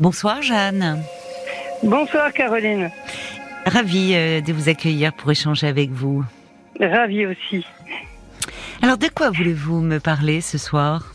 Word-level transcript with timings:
Bonsoir 0.00 0.40
Jeanne. 0.40 1.04
Bonsoir 1.82 2.32
Caroline. 2.32 2.90
Ravie 3.66 4.14
euh, 4.14 4.40
de 4.40 4.50
vous 4.50 4.70
accueillir 4.70 5.12
pour 5.12 5.30
échanger 5.30 5.66
avec 5.66 5.90
vous. 5.90 6.24
Ravie 6.80 7.26
aussi. 7.26 7.66
Alors 8.80 8.96
de 8.96 9.08
quoi 9.08 9.28
voulez-vous 9.30 9.82
me 9.82 9.98
parler 9.98 10.40
ce 10.40 10.56
soir? 10.56 11.14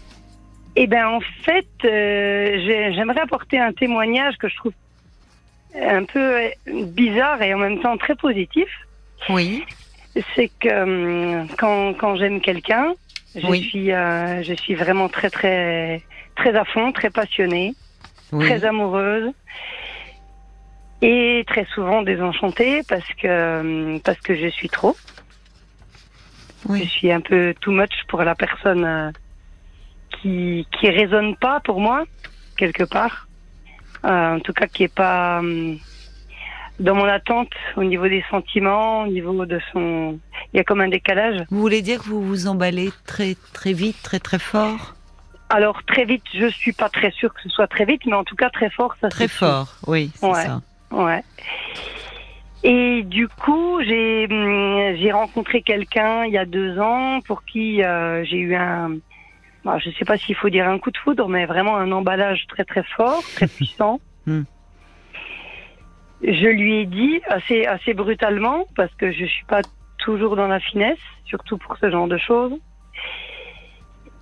Eh 0.75 0.85
bien 0.85 1.09
en 1.09 1.19
fait, 1.41 1.65
euh, 1.83 2.91
j'aimerais 2.93 3.21
apporter 3.21 3.57
un 3.57 3.73
témoignage 3.73 4.37
que 4.37 4.47
je 4.47 4.55
trouve 4.55 4.73
un 5.75 6.03
peu 6.03 6.51
bizarre 6.93 7.41
et 7.41 7.55
en 7.55 7.57
même 7.57 7.79
temps 7.79 7.97
très 7.97 8.15
positif. 8.15 8.69
Oui. 9.29 9.63
C'est 10.35 10.51
que 10.59 11.47
quand, 11.55 11.95
quand 11.95 12.17
j'aime 12.17 12.39
quelqu'un, 12.39 12.93
je 13.33 13.51
suis 13.55 13.91
euh, 13.91 14.43
je 14.43 14.53
suis 14.53 14.75
vraiment 14.75 15.09
très 15.09 15.31
très 15.31 16.03
très 16.35 16.55
à 16.55 16.65
fond, 16.65 16.91
très 16.91 17.09
passionnée, 17.09 17.73
très 18.31 18.65
amoureuse 18.65 19.31
et 21.01 21.43
très 21.47 21.65
souvent 21.65 22.01
désenchantée 22.01 22.81
parce 22.87 23.07
que 23.21 23.97
parce 23.99 24.19
que 24.19 24.35
je 24.35 24.47
suis 24.47 24.69
trop. 24.69 24.95
Je 26.69 26.83
suis 26.83 27.11
un 27.11 27.21
peu 27.21 27.53
too 27.61 27.71
much 27.71 27.93
pour 28.07 28.23
la 28.23 28.33
personne 28.33 28.85
euh, 28.85 29.11
qui 30.09 30.67
qui 30.71 30.89
résonne 30.89 31.35
pas 31.35 31.59
pour 31.59 31.79
moi 31.79 32.05
quelque 32.57 32.83
part. 32.83 33.27
Euh, 34.05 34.35
en 34.35 34.39
tout 34.39 34.53
cas, 34.53 34.67
qui 34.67 34.83
est 34.83 34.93
pas 34.93 35.39
hum, 35.39 35.77
dans 36.79 36.95
mon 36.95 37.05
attente 37.05 37.49
au 37.75 37.83
niveau 37.83 38.07
des 38.07 38.23
sentiments, 38.29 39.03
au 39.03 39.07
niveau 39.07 39.45
de 39.45 39.59
son. 39.71 40.19
Il 40.53 40.57
y 40.57 40.59
a 40.59 40.63
comme 40.63 40.81
un 40.81 40.89
décalage. 40.89 41.43
Vous 41.49 41.59
voulez 41.59 41.81
dire 41.81 41.99
que 41.99 42.09
vous 42.09 42.21
vous 42.21 42.47
emballez 42.47 42.89
très 43.05 43.35
très 43.53 43.73
vite, 43.73 43.97
très 44.03 44.19
très 44.19 44.39
fort? 44.39 44.95
Alors 45.49 45.83
très 45.83 46.05
vite, 46.05 46.23
je 46.33 46.47
suis 46.47 46.73
pas 46.73 46.89
très 46.89 47.11
sûre 47.11 47.33
que 47.33 47.41
ce 47.41 47.49
soit 47.49 47.67
très 47.67 47.85
vite, 47.85 48.01
mais 48.05 48.15
en 48.15 48.23
tout 48.23 48.35
cas 48.35 48.49
très 48.49 48.69
fort, 48.69 48.95
ça. 48.99 49.09
Très 49.09 49.27
fort, 49.27 49.75
oui, 49.87 50.11
c'est 50.15 50.25
ouais. 50.25 50.45
ça. 50.45 50.61
Ouais. 50.91 51.23
Et 52.63 53.03
du 53.03 53.27
coup, 53.27 53.79
j'ai 53.83 54.27
hum, 54.29 54.95
j'ai 54.97 55.11
rencontré 55.11 55.61
quelqu'un 55.61 56.25
il 56.25 56.33
y 56.33 56.37
a 56.37 56.45
deux 56.45 56.79
ans 56.79 57.19
pour 57.21 57.45
qui 57.45 57.83
euh, 57.83 58.23
j'ai 58.25 58.37
eu 58.37 58.55
un, 58.55 58.97
bah, 59.63 59.77
je 59.77 59.91
sais 59.91 60.05
pas 60.05 60.17
s'il 60.17 60.35
faut 60.35 60.49
dire 60.49 60.67
un 60.67 60.79
coup 60.79 60.89
de 60.89 60.97
foudre, 60.97 61.29
mais 61.29 61.45
vraiment 61.45 61.77
un 61.77 61.91
emballage 61.91 62.47
très 62.47 62.63
très 62.63 62.83
fort, 62.83 63.21
très 63.35 63.47
puissant. 63.55 63.99
Hmm. 64.25 64.43
Je 66.23 66.47
lui 66.47 66.77
ai 66.77 66.85
dit 66.87 67.21
assez 67.27 67.67
assez 67.67 67.93
brutalement 67.93 68.65
parce 68.75 68.93
que 68.95 69.11
je 69.11 69.25
suis 69.25 69.45
pas 69.45 69.61
toujours 69.99 70.35
dans 70.35 70.47
la 70.47 70.59
finesse, 70.59 70.97
surtout 71.25 71.59
pour 71.59 71.77
ce 71.77 71.91
genre 71.91 72.07
de 72.07 72.17
choses. 72.17 72.53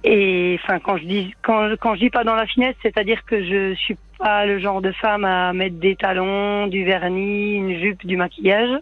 Et 0.03 0.59
enfin, 0.63 0.79
quand 0.79 0.97
je 0.97 1.05
dis 1.05 1.33
quand 1.43 1.69
quand 1.79 1.95
je 1.95 2.01
dis 2.01 2.09
pas 2.09 2.23
dans 2.23 2.35
la 2.35 2.45
finesse, 2.45 2.75
c'est-à-dire 2.83 3.23
que 3.25 3.41
je 3.43 3.73
suis 3.75 3.95
pas 4.19 4.45
le 4.45 4.59
genre 4.59 4.81
de 4.81 4.91
femme 4.91 5.23
à 5.25 5.53
mettre 5.53 5.77
des 5.77 5.95
talons, 5.95 6.67
du 6.67 6.83
vernis, 6.83 7.55
une 7.55 7.79
jupe, 7.79 8.05
du 8.05 8.17
maquillage. 8.17 8.79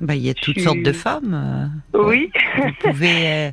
Bah, 0.00 0.14
il 0.14 0.22
y 0.26 0.30
a 0.30 0.34
toutes 0.34 0.58
Je 0.58 0.64
sortes 0.64 0.82
de 0.82 0.92
femmes. 0.92 1.70
euh, 1.94 1.98
Oui. 2.06 2.30
Vous 2.56 2.72
pouvez. 2.90 3.26
euh, 3.32 3.50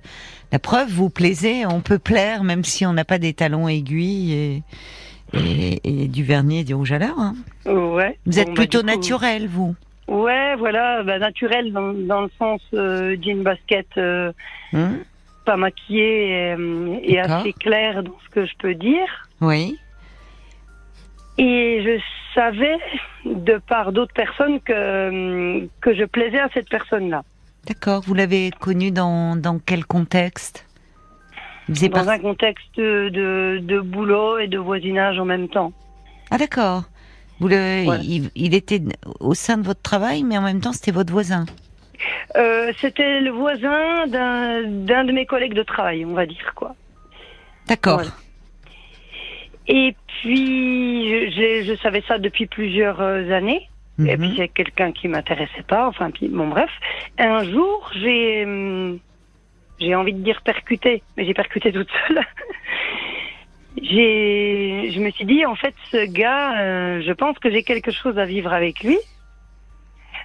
la 0.52 0.60
preuve, 0.60 0.90
vous 0.90 1.10
plaisez, 1.10 1.66
on 1.66 1.80
peut 1.80 2.00
plaire 2.00 2.44
même 2.44 2.66
si 2.66 2.86
on 2.86 2.92
n'a 2.92 3.06
pas 3.06 3.18
des 3.20 3.34
talons 3.34 3.70
aiguilles 3.70 4.34
et, 4.34 4.64
et, 5.34 6.04
et 6.04 6.08
du 6.10 6.24
vernis 6.26 6.60
et 6.60 6.64
du 6.66 6.74
rouge 6.74 6.92
à 6.92 6.98
lèvres. 6.98 7.18
hein. 7.18 7.36
ouais. 7.66 8.18
Vous 8.26 8.38
êtes 8.40 8.48
Bon, 8.48 8.54
bah, 8.54 8.62
plutôt 8.62 8.80
coup- 8.82 8.86
naturel, 8.88 9.48
vous. 9.48 9.76
Ouais, 10.10 10.56
voilà, 10.58 11.04
bah, 11.04 11.20
naturel 11.20 11.72
dans, 11.72 11.94
dans 11.94 12.22
le 12.24 12.30
sens 12.38 12.60
euh, 12.74 13.16
jean 13.22 13.42
basket, 13.44 13.88
euh, 13.98 14.34
Hein 14.74 14.96
pas 15.46 15.58
maquillé 15.58 16.30
et, 16.30 16.54
euh, 16.54 16.98
et 17.04 17.16
D'accord. 17.16 17.38
assez 17.38 17.54
clair 17.54 18.04
dans 18.04 18.18
ce 18.26 18.30
que 18.34 18.46
je 18.46 18.54
peux 18.60 18.76
dire. 18.76 19.08
oui. 19.42 19.78
Et 21.38 21.82
je 21.84 22.00
savais, 22.36 22.78
de 23.26 23.58
par 23.68 23.92
d'autres 23.94 24.14
personnes, 24.14 24.60
que, 24.60 25.66
que 25.80 25.96
je 25.96 26.04
plaisais 26.04 26.40
à 26.40 26.50
cette 26.54 26.70
personne-là. 26.70 27.24
D'accord. 27.66 28.02
Vous 28.06 28.14
l'avez 28.14 28.52
connu 28.60 28.92
dans, 28.92 29.36
dans 29.36 29.58
quel 29.58 29.86
contexte? 29.86 30.68
Dans 31.70 31.90
par- 31.90 32.10
un 32.10 32.20
contexte 32.20 32.78
de, 32.78 33.60
de 33.64 33.80
boulot 33.80 34.38
et 34.40 34.48
de 34.48 34.58
voisinage 34.58 35.18
en 35.20 35.26
même 35.26 35.48
temps. 35.48 35.72
Ah 36.30 36.38
d'accord. 36.38 36.84
Vous 37.40 37.48
le, 37.48 37.86
Voilà. 37.86 38.04
il, 38.04 38.30
il 38.36 38.54
était 38.54 38.82
au 39.20 39.34
sein 39.34 39.58
de 39.58 39.64
votre 39.64 39.82
travail, 39.82 40.24
mais 40.24 40.38
en 40.38 40.42
même 40.42 40.60
temps 40.60 40.74
c'était 40.74 40.92
votre 40.92 41.12
voisin. 41.14 41.46
Euh, 42.38 42.72
C'était 42.82 43.20
le 43.22 43.32
voisin 43.32 44.08
d'un 44.08 44.64
d'un 44.64 45.04
de 45.04 45.12
mes 45.12 45.26
collègues 45.26 45.54
de 45.54 45.64
travail, 45.64 46.06
on 46.06 46.14
va 46.14 46.26
dire, 46.26 46.54
quoi. 46.56 46.76
D'accord. 47.68 47.96
Voilà. 47.96 48.12
Et 49.68 49.96
puis, 50.08 51.10
je, 51.10 51.30
je- 51.32 51.64
je 51.72 51.76
savais 51.82 52.04
ça 52.08 52.18
depuis 52.18 52.46
plusieurs 52.48 53.00
euh, 53.02 53.32
années. 53.32 53.68
Et 54.08 54.18
puis, 54.18 54.30
Mhm. 54.30 54.36
c'est 54.38 54.48
quelqu'un 54.48 54.92
qui 54.92 55.08
m'intéressait 55.08 55.64
pas. 55.68 55.88
Enfin, 55.88 56.10
puis, 56.12 56.28
bon, 56.28 56.48
bref. 56.48 56.72
Un 57.20 57.44
jour, 57.44 57.92
j'ai, 57.96 58.44
hum, 58.46 59.00
j'ai 59.80 59.94
envie 59.94 60.14
de 60.14 60.24
dire 60.24 60.42
percuté, 60.42 61.04
mais 61.16 61.26
j'ai 61.26 61.34
percuté 61.36 61.72
toute 61.72 61.90
seule. 62.08 62.20
j'ai, 63.82 64.92
je 64.92 65.00
me 65.00 65.12
suis 65.12 65.26
dit, 65.26 65.46
en 65.46 65.56
fait, 65.56 65.76
ce 65.92 66.06
gars, 66.06 66.60
euh, 66.62 67.02
je 67.06 67.12
pense 67.14 67.38
que 67.40 67.50
j'ai 67.52 67.64
quelque 67.64 67.92
chose 67.92 68.18
à 68.18 68.26
vivre 68.26 68.52
avec 68.52 68.82
lui. 68.84 68.98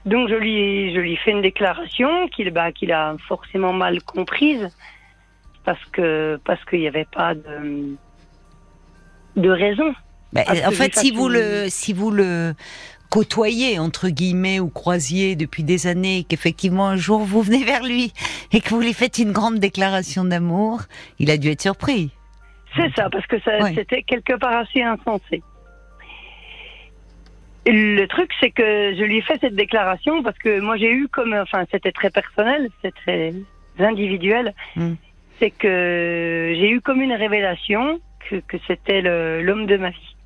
Donc, 0.04 0.28
je 0.28 0.34
lui, 0.34 0.94
je 0.94 1.00
lui 1.00 1.16
fais 1.16 1.30
une 1.32 1.42
déclaration 1.42 2.28
qu'il, 2.28 2.50
bah, 2.50 2.72
qu'il 2.72 2.92
a 2.92 3.16
forcément 3.26 3.72
mal 3.72 4.02
comprise 4.02 4.68
parce 5.64 5.84
que, 5.92 6.38
parce 6.44 6.64
qu'il 6.64 6.80
n'y 6.80 6.88
avait 6.88 7.06
pas 7.12 7.34
de, 7.34 7.96
de 9.36 9.50
raison. 9.50 9.92
Bah, 10.32 10.42
en 10.66 10.70
fait, 10.70 10.94
si 10.96 11.10
vous 11.10 11.28
le, 11.28 11.66
si 11.68 11.92
vous 11.92 12.10
le 12.10 12.54
côtoyez 13.08 13.78
entre 13.78 14.08
guillemets 14.08 14.58
ou 14.60 14.68
croisiez 14.68 15.36
depuis 15.36 15.62
des 15.62 15.86
années, 15.86 16.26
qu'effectivement 16.28 16.88
un 16.88 16.96
jour 16.96 17.20
vous 17.20 17.40
venez 17.40 17.62
vers 17.64 17.84
lui 17.84 18.12
et 18.52 18.60
que 18.60 18.70
vous 18.70 18.80
lui 18.80 18.92
faites 18.92 19.18
une 19.18 19.30
grande 19.32 19.58
déclaration 19.60 20.24
d'amour, 20.24 20.82
il 21.18 21.30
a 21.30 21.36
dû 21.36 21.48
être 21.50 21.62
surpris. 21.62 22.10
C'est 22.76 22.92
ça, 22.94 23.08
parce 23.08 23.26
que 23.26 23.40
ça, 23.40 23.58
Ouais. 23.62 23.72
c'était 23.74 24.02
quelque 24.02 24.36
part 24.38 24.54
assez 24.56 24.82
insensé. 24.82 25.42
Le 27.66 28.06
truc, 28.06 28.31
c'est 28.41 28.50
que 28.50 28.94
je 28.97 29.03
lui 29.04 29.19
ai 29.19 29.22
fait 29.22 29.38
cette 29.41 29.56
déclaration 29.56 30.22
parce 30.22 30.38
que 30.38 30.60
moi 30.60 30.77
j'ai 30.77 30.91
eu 30.93 31.09
comme, 31.09 31.34
enfin 31.34 31.65
c'était 31.71 31.93
très 31.93 32.10
personnel, 32.10 32.69
c'était 32.82 32.94
très 33.04 33.34
individuel, 33.84 34.54
Mm. 34.77 34.94
c'est 35.38 35.50
que 35.50 36.53
j'ai 36.56 36.71
eu 36.71 36.81
comme 36.81 37.00
une 37.03 37.12
révélation 37.12 38.00
que, 38.31 38.37
que 38.37 38.56
c'était 38.66 39.03
l'homme 39.43 39.66
de 39.66 39.76
ma 39.76 39.91
vie. 39.91 40.16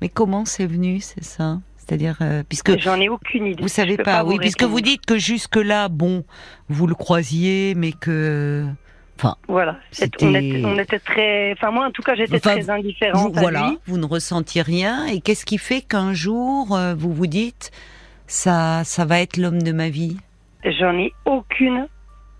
Mais 0.00 0.08
comment 0.08 0.44
c'est 0.44 0.66
venu, 0.66 1.00
c'est 1.00 1.24
ça? 1.24 1.58
C'est-à-dire 1.76 2.16
euh, 2.20 2.42
puisque 2.48 2.78
J'en 2.78 3.00
ai 3.00 3.08
aucune 3.08 3.46
idée. 3.46 3.62
vous 3.62 3.68
savez 3.68 3.96
pas, 3.96 4.24
oui, 4.24 4.38
puisque 4.40 4.64
vous 4.64 4.80
dites 4.80 5.06
que 5.06 5.18
jusque 5.18 5.56
là, 5.56 5.88
bon, 5.88 6.24
vous 6.68 6.86
le 6.86 6.94
croisiez, 6.94 7.74
mais 7.76 7.92
que, 7.92 8.64
enfin, 9.18 9.36
Voilà, 9.48 9.78
on 10.20 10.34
était, 10.34 10.62
on 10.64 10.78
était 10.78 10.98
très, 10.98 11.52
enfin 11.52 11.70
moi 11.70 11.86
en 11.86 11.90
tout 11.90 12.02
cas 12.02 12.14
j'étais 12.14 12.36
Enfin, 12.36 12.52
très 12.60 12.70
indifférente 12.70 13.32
vous, 13.32 13.38
à 13.38 13.40
voilà, 13.42 13.68
lui. 13.70 13.78
vous 13.86 13.98
ne 13.98 14.06
ressentiez 14.06 14.62
rien. 14.62 15.06
Et 15.06 15.20
qu'est-ce 15.20 15.44
qui 15.46 15.58
fait 15.58 15.80
qu'un 15.82 16.12
jour 16.12 16.76
euh, 16.76 16.94
vous 16.94 17.12
vous 17.12 17.26
dites 17.26 17.70
ça, 18.26 18.82
ça 18.84 19.04
va 19.04 19.20
être 19.20 19.36
l'homme 19.36 19.62
de 19.62 19.72
ma 19.72 19.88
vie? 19.88 20.16
J'en 20.64 20.98
ai 20.98 21.12
aucune, 21.24 21.86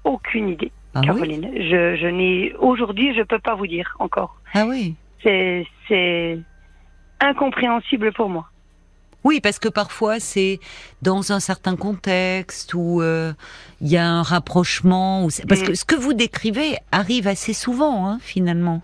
aucune 0.05 0.49
idée, 0.49 0.73
Ah 0.95 1.01
oui, 1.01 1.07
Caroline. 1.07 1.49
Je, 1.55 1.97
je 1.97 2.07
n'ai 2.09 2.53
aujourd'hui, 2.59 3.15
je 3.17 3.23
peux 3.23 3.39
pas 3.39 3.55
vous 3.55 3.67
dire 3.69 3.95
encore. 4.01 4.37
ah 4.55 4.65
oui? 4.67 4.95
C'est, 5.23 5.67
c'est 5.89 6.39
incompréhensible 7.21 8.13
pour 8.13 8.29
moi. 8.29 8.49
Oui, 9.27 9.41
parce 9.41 9.59
que 9.59 9.69
parfois 9.69 10.21
c'est 10.21 10.61
dans 11.03 11.33
un 11.33 11.41
certain 11.41 11.75
contexte 11.77 12.75
où 12.75 13.01
euh, 13.03 13.33
il 13.81 13.89
y 13.89 13.97
a 13.97 14.07
un 14.09 14.23
rapprochement. 14.23 15.25
Où 15.25 15.31
parce 15.49 15.63
Mm. 15.63 15.67
que 15.67 15.75
ce 15.75 15.85
que 15.85 15.97
vous 15.97 16.13
décrivez 16.15 16.77
arrive 16.93 17.27
assez 17.27 17.53
souvent, 17.53 18.09
hein, 18.09 18.19
finalement. 18.23 18.81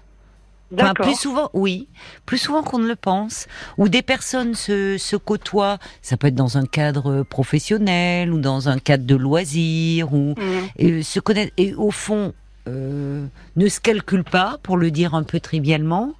Enfin, 0.74 0.94
plus 0.94 1.16
souvent, 1.16 1.50
oui, 1.52 1.86
plus 2.24 2.38
souvent 2.38 2.62
qu'on 2.62 2.78
ne 2.78 2.88
le 2.88 2.96
pense. 2.96 3.46
Où 3.76 3.90
des 3.90 4.00
personnes 4.00 4.54
se, 4.54 4.96
se 4.96 5.16
côtoient, 5.16 5.78
ça 6.00 6.16
peut 6.16 6.28
être 6.28 6.34
dans 6.34 6.56
un 6.56 6.64
cadre 6.64 7.24
professionnel 7.24 8.32
ou 8.32 8.40
dans 8.40 8.70
un 8.70 8.78
cadre 8.78 9.04
de 9.04 9.14
loisirs 9.14 10.14
ou 10.14 10.34
Mhm. 10.38 10.68
et 10.78 11.02
se 11.02 11.20
connaissent 11.20 11.52
et 11.58 11.74
au 11.74 11.90
fond 11.90 12.32
euh, 12.68 13.26
ne 13.56 13.68
se 13.68 13.80
calculent 13.80 14.24
pas, 14.24 14.56
pour 14.62 14.76
le 14.78 14.90
dire 14.90 15.14
un 15.14 15.24
peu 15.24 15.40
trivialement. 15.40 16.14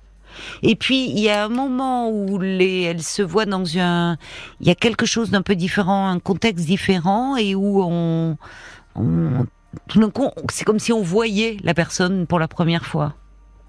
Et 0.63 0.77
puis 0.77 1.09
il 1.11 1.19
y 1.19 1.29
a 1.29 1.45
un 1.45 1.49
moment 1.49 2.11
où 2.11 2.39
les, 2.39 2.83
elles 2.83 3.03
se 3.03 3.23
voient 3.23 3.47
dans 3.47 3.65
un, 3.79 4.17
il 4.61 4.67
y 4.67 4.71
a 4.71 4.75
quelque 4.75 5.07
chose 5.07 5.31
d'un 5.31 5.43
peu 5.43 5.55
différent, 5.55 6.09
un 6.09 6.19
contexte 6.19 6.67
différent, 6.67 7.37
et 7.37 7.55
où 7.55 7.83
on, 7.83 8.37
c'est 10.51 10.65
comme 10.65 10.79
si 10.79 10.93
on 10.93 11.03
voyait 11.03 11.57
la 11.63 11.75
personne 11.75 12.27
pour 12.27 12.39
la 12.39 12.49
première 12.49 12.87
fois. 12.87 13.15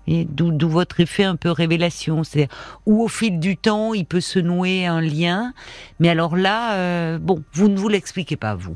Et 0.06 0.26
d'où 0.26 0.52
d'où 0.52 0.68
votre 0.68 1.00
effet 1.00 1.24
un 1.24 1.38
peu 1.38 1.50
révélation, 1.50 2.26
c'est 2.26 2.50
où 2.86 3.04
au 3.04 3.08
fil 3.08 3.40
du 3.40 3.56
temps 3.56 3.94
il 3.94 4.06
peut 4.06 4.20
se 4.20 4.40
nouer 4.40 4.86
un 4.86 5.00
lien, 5.00 5.54
mais 6.00 6.10
alors 6.10 6.36
là, 6.36 6.76
euh, 6.76 7.20
bon, 7.20 7.42
vous 7.54 7.70
ne 7.70 7.78
vous 7.78 7.88
l'expliquez 7.88 8.36
pas 8.36 8.54
vous. 8.54 8.76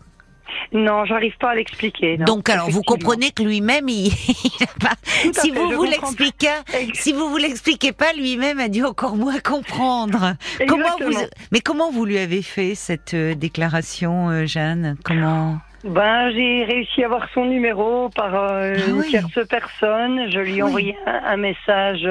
Non, 0.72 1.06
j'arrive 1.06 1.38
pas 1.38 1.52
à 1.52 1.56
l'expliquer. 1.56 2.18
Donc 2.18 2.50
alors 2.50 2.70
vous 2.70 2.82
comprenez 2.82 3.32
que 3.32 3.44
lui-même, 3.44 3.88
il, 3.90 4.12
pas, 4.82 4.96
si, 5.34 5.52
vous 5.52 5.72
vous 5.72 5.84
l'expliquez, 5.84 6.48
si 6.94 7.14
vous 7.14 7.30
vous 7.30 7.38
l'expliquez 7.38 7.92
pas, 7.92 8.14
lui-même 8.14 8.60
a 8.60 8.70
dû 8.70 8.84
encore 8.84 9.16
moins 9.16 9.40
comprendre. 9.40 10.36
Comment 10.68 10.98
vous, 11.00 11.18
mais 11.52 11.60
comment 11.60 11.92
vous 11.92 12.06
lui 12.06 12.18
avez 12.18 12.42
fait 12.42 12.76
cette 12.76 13.14
euh, 13.14 13.36
déclaration, 13.36 14.30
euh, 14.30 14.46
Jeanne? 14.46 14.98
Comment? 15.04 15.58
Ben, 15.84 16.32
j'ai 16.32 16.66
réussi 16.66 17.04
à 17.04 17.06
avoir 17.06 17.30
son 17.34 17.46
numéro 17.46 18.10
par 18.10 18.36
euh, 18.36 18.76
ah 18.76 18.90
une 18.90 19.04
tierce 19.04 19.40
personne. 19.48 20.30
Je 20.32 20.40
lui 20.40 20.58
ai 20.58 20.64
envoyé 20.64 20.98
un, 21.06 21.38
message 21.38 22.08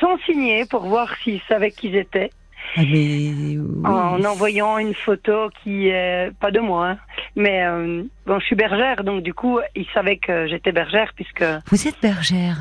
sans 0.00 0.16
signer 0.24 0.64
pour 0.64 0.86
voir 0.86 1.14
s'il 1.22 1.40
savait 1.48 1.70
qui 1.70 1.92
j'étais. 1.92 2.30
Ah, 2.76 4.14
en 4.14 4.24
envoyant 4.24 4.78
une 4.78 4.94
photo 4.94 5.50
qui 5.62 5.88
est 5.88 6.32
pas 6.40 6.50
de 6.50 6.60
moi, 6.60 6.88
hein. 6.88 6.98
mais 7.36 7.64
euh, 7.64 8.02
bon, 8.26 8.40
je 8.40 8.46
suis 8.46 8.56
bergère, 8.56 9.04
donc 9.04 9.22
du 9.22 9.32
coup, 9.32 9.60
il 9.76 9.86
savait 9.94 10.16
que 10.16 10.46
j'étais 10.48 10.72
bergère 10.72 11.12
puisque. 11.14 11.44
Vous 11.70 11.88
êtes 11.88 12.00
bergère. 12.02 12.58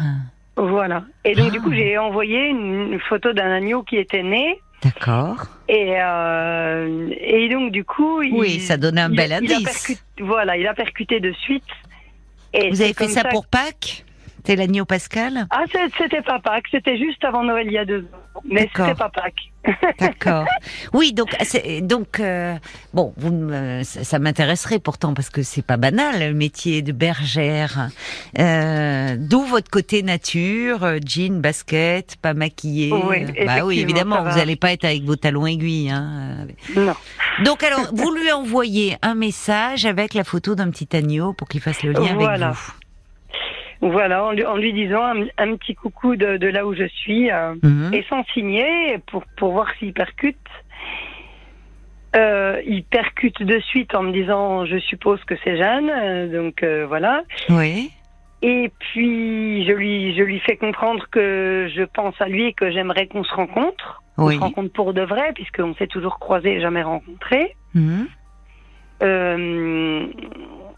Voilà. 0.55 1.03
Et 1.25 1.33
donc 1.33 1.51
du 1.51 1.59
coup, 1.59 1.71
ah. 1.71 1.75
j'ai 1.75 1.97
envoyé 1.97 2.47
une, 2.49 2.99
photo 3.09 3.33
d'un 3.33 3.51
agneau 3.51 3.83
qui 3.83 3.97
était 3.97 4.23
né. 4.23 4.59
D'accord. 4.83 5.45
Et 5.67 5.95
euh, 5.97 7.09
et 7.19 7.49
donc 7.49 7.71
du 7.71 7.83
coup, 7.83 8.19
oui, 8.19 8.59
ça 8.59 8.77
donnait 8.77 9.01
un 9.01 9.09
bel 9.09 9.31
indice. 9.33 10.03
voilà, 10.19 10.57
il 10.57 10.67
a 10.67 10.73
percuté 10.73 11.19
de 11.19 11.31
suite. 11.31 11.63
Et 12.53 12.69
Vous 12.69 12.81
avez 12.81 12.93
fait 12.93 13.07
ça, 13.07 13.23
pour 13.23 13.47
Pâques? 13.47 14.05
C'était 14.35 14.57
l'agneau 14.57 14.85
pascal? 14.85 15.47
Ah, 15.49 15.63
c'était 15.97 16.21
pas 16.21 16.37
Pâques, 16.39 16.67
c'était 16.69 16.97
juste 16.97 17.23
avant 17.23 17.43
Noël 17.43 17.65
il 17.67 17.73
y 17.73 17.77
a 17.77 17.85
deux 17.85 18.01
ans. 18.01 18.22
Mais 18.45 18.69
c'était 18.75 18.95
pas 18.95 19.09
Pâques. 19.09 19.51
D'accord. 19.99 20.45
Oui, 20.93 21.13
donc 21.13 21.29
donc 21.83 22.19
euh, 22.19 22.55
bon, 22.93 23.13
vous, 23.15 23.49
ça, 23.83 24.19
m'intéresserait 24.19 24.79
pourtant 24.79 25.13
parce 25.13 25.29
que 25.29 25.41
c'est 25.41 25.61
pas 25.61 25.77
banal 25.77 26.19
le 26.19 26.33
métier 26.33 26.81
de 26.81 26.91
bergère. 26.91 27.89
Euh, 28.39 29.15
D'où 29.17 29.43
votre 29.43 29.69
côté 29.69 30.03
nature, 30.03 30.83
euh, 30.83 30.99
jean, 31.05 31.39
basket, 31.39 32.17
pas 32.17 32.33
maquillé. 32.33 32.91
Oui, 32.91 33.25
bah 33.45 33.63
oui, 33.63 33.79
évidemment, 33.79 34.23
vous 34.23 34.37
n'allez 34.37 34.57
pas 34.57 34.73
être 34.73 34.85
avec 34.85 35.03
vos 35.03 35.15
talons 35.15 35.47
aiguilles. 35.47 35.89
Hein. 35.89 36.47
Non. 36.75 36.95
Donc 37.45 37.63
alors, 37.63 37.89
vous 37.93 38.11
lui 38.13 38.31
envoyez 38.31 38.97
un 39.01 39.15
message 39.15 39.85
avec 39.85 40.13
la 40.13 40.23
photo 40.25 40.55
d'un 40.55 40.69
petit 40.69 40.93
agneau 40.95 41.33
pour 41.33 41.47
qu'il 41.47 41.61
fasse 41.61 41.83
le 41.83 41.93
lien 41.93 42.19
avec 42.19 42.39
vous. 42.39 42.73
Voilà, 43.91 44.23
en 44.23 44.55
lui, 44.55 44.71
disant 44.71 45.03
un, 45.37 45.57
petit 45.57 45.75
coucou 45.75 46.15
de, 46.15 46.47
là 46.47 46.65
où 46.65 46.73
je 46.73 46.87
suis 46.87 47.29
euh, 47.29 47.53
mhm. 47.61 47.93
et 47.93 48.05
sans 48.07 48.23
signer 48.33 48.97
pour, 49.07 49.25
pour 49.35 49.51
voir 49.51 49.67
s'il 49.77 49.91
percute. 49.91 50.37
Euh, 52.15 52.61
il 52.65 52.85
percute 52.85 53.43
de 53.43 53.59
suite 53.59 53.93
en 53.93 54.03
me 54.03 54.13
disant 54.13 54.65
je 54.65 54.77
suppose 54.77 55.21
que 55.25 55.35
c'est 55.43 55.57
Jeanne, 55.57 55.89
euh, 55.89 56.27
donc 56.31 56.63
voilà. 56.87 57.23
Oui. 57.49 57.91
Et 58.41 58.71
puis 58.79 59.65
je 59.65 59.73
lui 59.73 60.15
je 60.15 60.23
lui 60.23 60.39
fais 60.39 60.55
comprendre 60.55 61.05
que 61.11 61.69
je 61.75 61.83
pense 61.83 62.15
à 62.21 62.29
lui 62.29 62.45
et 62.45 62.53
que 62.53 62.71
j'aimerais 62.71 63.07
qu'on 63.07 63.25
se 63.25 63.33
rencontre, 63.33 64.01
qu'on 64.15 64.31
se 64.31 64.37
rencontre 64.37 64.71
pour 64.71 64.93
de 64.93 65.01
vrai 65.01 65.33
puisqu'on 65.33 65.75
s'est 65.75 65.87
toujours 65.87 66.19
croisés 66.19 66.53
et 66.53 66.61
jamais 66.61 66.83
rencontrés. 66.83 67.55
Mhm. 67.73 68.07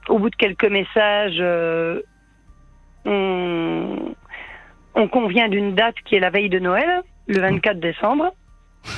au 0.10 0.18
bout 0.18 0.30
de 0.31 0.36
quelques 0.38 0.72
messages, 0.72 1.44
on, 3.06 4.16
convient 5.12 5.48
d'une 5.48 5.75
date 5.75 5.96
qui 6.06 6.16
est 6.16 6.19
la 6.19 6.30
veille 6.30 6.50
de 6.50 6.60
Noël, 6.60 7.04
le 7.28 7.40
24 7.40 7.80
décembre. 7.80 8.34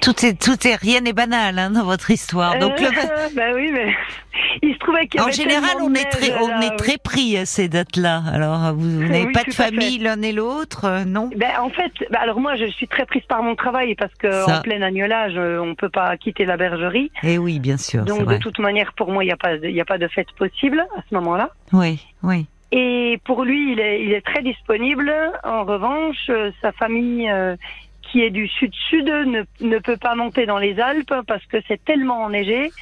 Tout 0.00 0.26
est, 0.26 0.38
tout 0.38 0.66
est, 0.66 0.74
rien 0.74 1.00
n'est 1.00 1.14
banal 1.14 1.58
hein, 1.58 1.70
dans 1.70 1.84
votre 1.84 2.10
histoire. 2.10 2.58
Donc 2.58 2.78
euh, 2.78 2.90
bah 3.34 3.54
oui, 3.54 3.70
mais 3.72 3.94
il 4.62 4.74
se 4.74 4.78
trouvait 4.78 5.06
qu'il 5.06 5.20
En 5.20 5.30
général, 5.30 5.76
on 5.80 5.94
est 5.94 6.10
très, 6.10 6.34
on 6.38 6.60
est 6.60 6.76
très 6.76 6.98
pris 6.98 7.38
à 7.38 7.46
ces 7.46 7.68
dates-là. 7.68 8.22
Alors, 8.30 8.74
vous, 8.74 8.86
n'avez 8.86 9.32
pas 9.32 9.44
de 9.44 9.52
famille 9.52 9.98
l'un 9.98 10.20
et 10.20 10.32
l'autre, 10.32 10.84
euh, 10.84 11.04
non? 11.04 11.30
Ben, 11.34 11.52
En 11.58 11.70
fait, 11.70 11.92
ben, 12.10 12.18
alors 12.20 12.38
moi, 12.38 12.54
je 12.56 12.66
suis 12.66 12.86
très 12.86 13.06
prise 13.06 13.22
par 13.28 13.42
mon 13.42 13.54
travail 13.54 13.94
parce 13.94 14.14
que 14.14 14.50
en 14.50 14.60
plein 14.60 14.82
agnolage, 14.82 15.36
euh, 15.36 15.58
on 15.58 15.74
peut 15.74 15.88
pas 15.88 16.16
quitter 16.18 16.44
la 16.44 16.58
bergerie. 16.58 17.10
Et 17.22 17.34
eh 17.34 17.38
oui, 17.38 17.58
bien 17.58 17.78
sûr. 17.78 18.04
Donc, 18.04 18.26
de 18.26 18.36
toute 18.36 18.58
manière, 18.58 18.92
pour 18.92 19.10
moi, 19.10 19.24
il 19.24 19.28
n'y 19.28 19.32
a 19.32 19.36
pas, 19.36 19.54
il 19.54 19.80
a 19.80 19.84
pas 19.86 19.98
de 19.98 20.08
fête 20.08 20.30
possible 20.36 20.80
à 20.96 21.00
ce 21.08 21.14
moment-là. 21.14 21.50
Oui, 21.72 22.00
oui. 22.22 22.46
Et 22.76 23.20
pour 23.24 23.44
lui, 23.44 23.72
il 23.72 23.78
est, 23.78 24.02
il 24.02 24.12
est 24.12 24.26
très 24.26 24.42
disponible. 24.42 25.12
En 25.44 25.62
revanche, 25.62 26.28
euh, 26.28 26.50
sa 26.60 26.72
famille, 26.72 27.30
euh, 27.30 27.54
qui 28.02 28.20
est 28.20 28.30
du 28.30 28.48
sud-sud, 28.48 29.06
ne, 29.06 29.44
ne 29.60 29.78
peut 29.78 29.96
pas 29.96 30.16
monter 30.16 30.44
dans 30.44 30.58
les 30.58 30.80
Alpes 30.80 31.14
parce 31.28 31.46
que 31.46 31.58
c'est 31.68 31.82
tellement 31.84 32.24
enneigé 32.24 32.72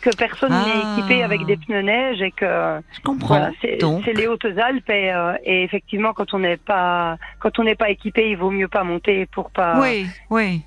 que 0.00 0.08
personne 0.16 0.52
n'est 0.52 0.82
ah. 0.82 0.96
équipé 0.98 1.22
avec 1.22 1.44
des 1.44 1.58
pneus 1.58 1.82
neige 1.82 2.22
et 2.22 2.30
que 2.30 2.80
je 2.92 3.00
comprends. 3.02 3.50
c'est 3.60 4.14
les 4.14 4.26
Hautes-Alpes 4.26 4.88
et, 4.88 5.12
euh, 5.12 5.34
et, 5.44 5.62
effectivement 5.64 6.12
quand 6.12 6.34
on 6.34 6.40
n'est 6.40 6.56
pas 6.56 7.18
quand 7.38 7.58
on 7.60 7.64
n'est 7.64 7.76
pas 7.76 7.90
équipé, 7.90 8.30
il 8.30 8.36
vaut 8.36 8.50
mieux 8.50 8.66
pas 8.66 8.82
monter 8.82 9.26
pour 9.26 9.52
pas 9.52 9.78
oui 9.80 10.06
oui 10.28 10.62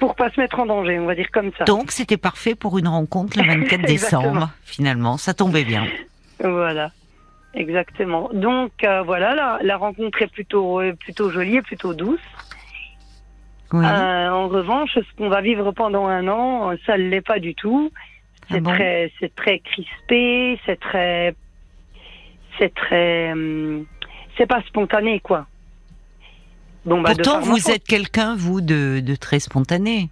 pour 0.00 0.16
pas 0.16 0.30
se 0.30 0.40
mettre 0.40 0.58
en 0.58 0.66
danger, 0.66 0.98
on 0.98 1.06
va 1.06 1.14
dire 1.14 1.30
comme 1.30 1.52
ça. 1.56 1.64
Donc 1.64 1.92
c'était 1.92 2.16
parfait 2.16 2.56
pour 2.56 2.78
une 2.78 2.88
rencontre 2.88 3.38
le 3.38 3.46
24 3.60 3.82
décembre. 3.82 4.50
Finalement, 4.64 5.18
ça 5.18 5.34
tombait 5.34 5.64
bien. 5.64 5.86
Voilà. 6.42 6.90
Exactement. 7.54 8.30
Donc 8.32 8.72
euh, 8.84 9.02
voilà, 9.02 9.34
la, 9.34 9.58
la, 9.62 9.76
rencontre 9.76 10.22
est 10.22 10.30
plutôt 10.30 10.80
euh, 10.80 10.94
plutôt 10.94 11.30
jolie 11.30 11.56
et 11.56 11.62
plutôt 11.62 11.94
douce. 11.94 12.20
Euh, 13.72 14.28
en 14.28 14.48
revanche, 14.48 14.94
ce 14.94 15.16
qu'on 15.16 15.28
va 15.28 15.40
vivre 15.40 15.70
pendant 15.72 16.06
un 16.06 16.26
an, 16.28 16.72
ça 16.86 16.96
ne 16.96 17.08
l'est 17.08 17.20
pas 17.20 17.38
du 17.38 17.54
tout. 17.54 17.90
Ah 18.42 18.54
c'est 18.54 18.62
très 18.62 19.12
c'est 19.20 19.34
très 19.34 19.58
crispé, 19.60 20.58
c'est 20.64 20.78
très 20.78 21.34
c'est 22.58 22.74
très 22.74 23.32
hum, 23.32 23.86
c'est 24.36 24.46
pas 24.46 24.62
spontané 24.62 25.20
quoi. 25.20 25.46
Bon, 26.86 27.00
bah, 27.02 27.10
Pourtant, 27.14 27.40
vous 27.40 27.70
êtes 27.70 27.84
quelqu'un 27.84 28.34
vous 28.36 28.60
de, 28.60 29.00
de 29.00 29.14
très 29.14 29.38
spontané. 29.38 30.08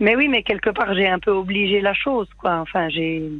Mais 0.00 0.16
oui, 0.16 0.28
mais 0.28 0.42
quelque 0.42 0.70
part 0.70 0.94
j'ai 0.94 1.06
un 1.08 1.18
peu 1.18 1.32
obligé 1.32 1.80
la 1.80 1.94
chose 1.94 2.28
quoi. 2.38 2.58
Enfin 2.60 2.88
j'ai 2.88 3.30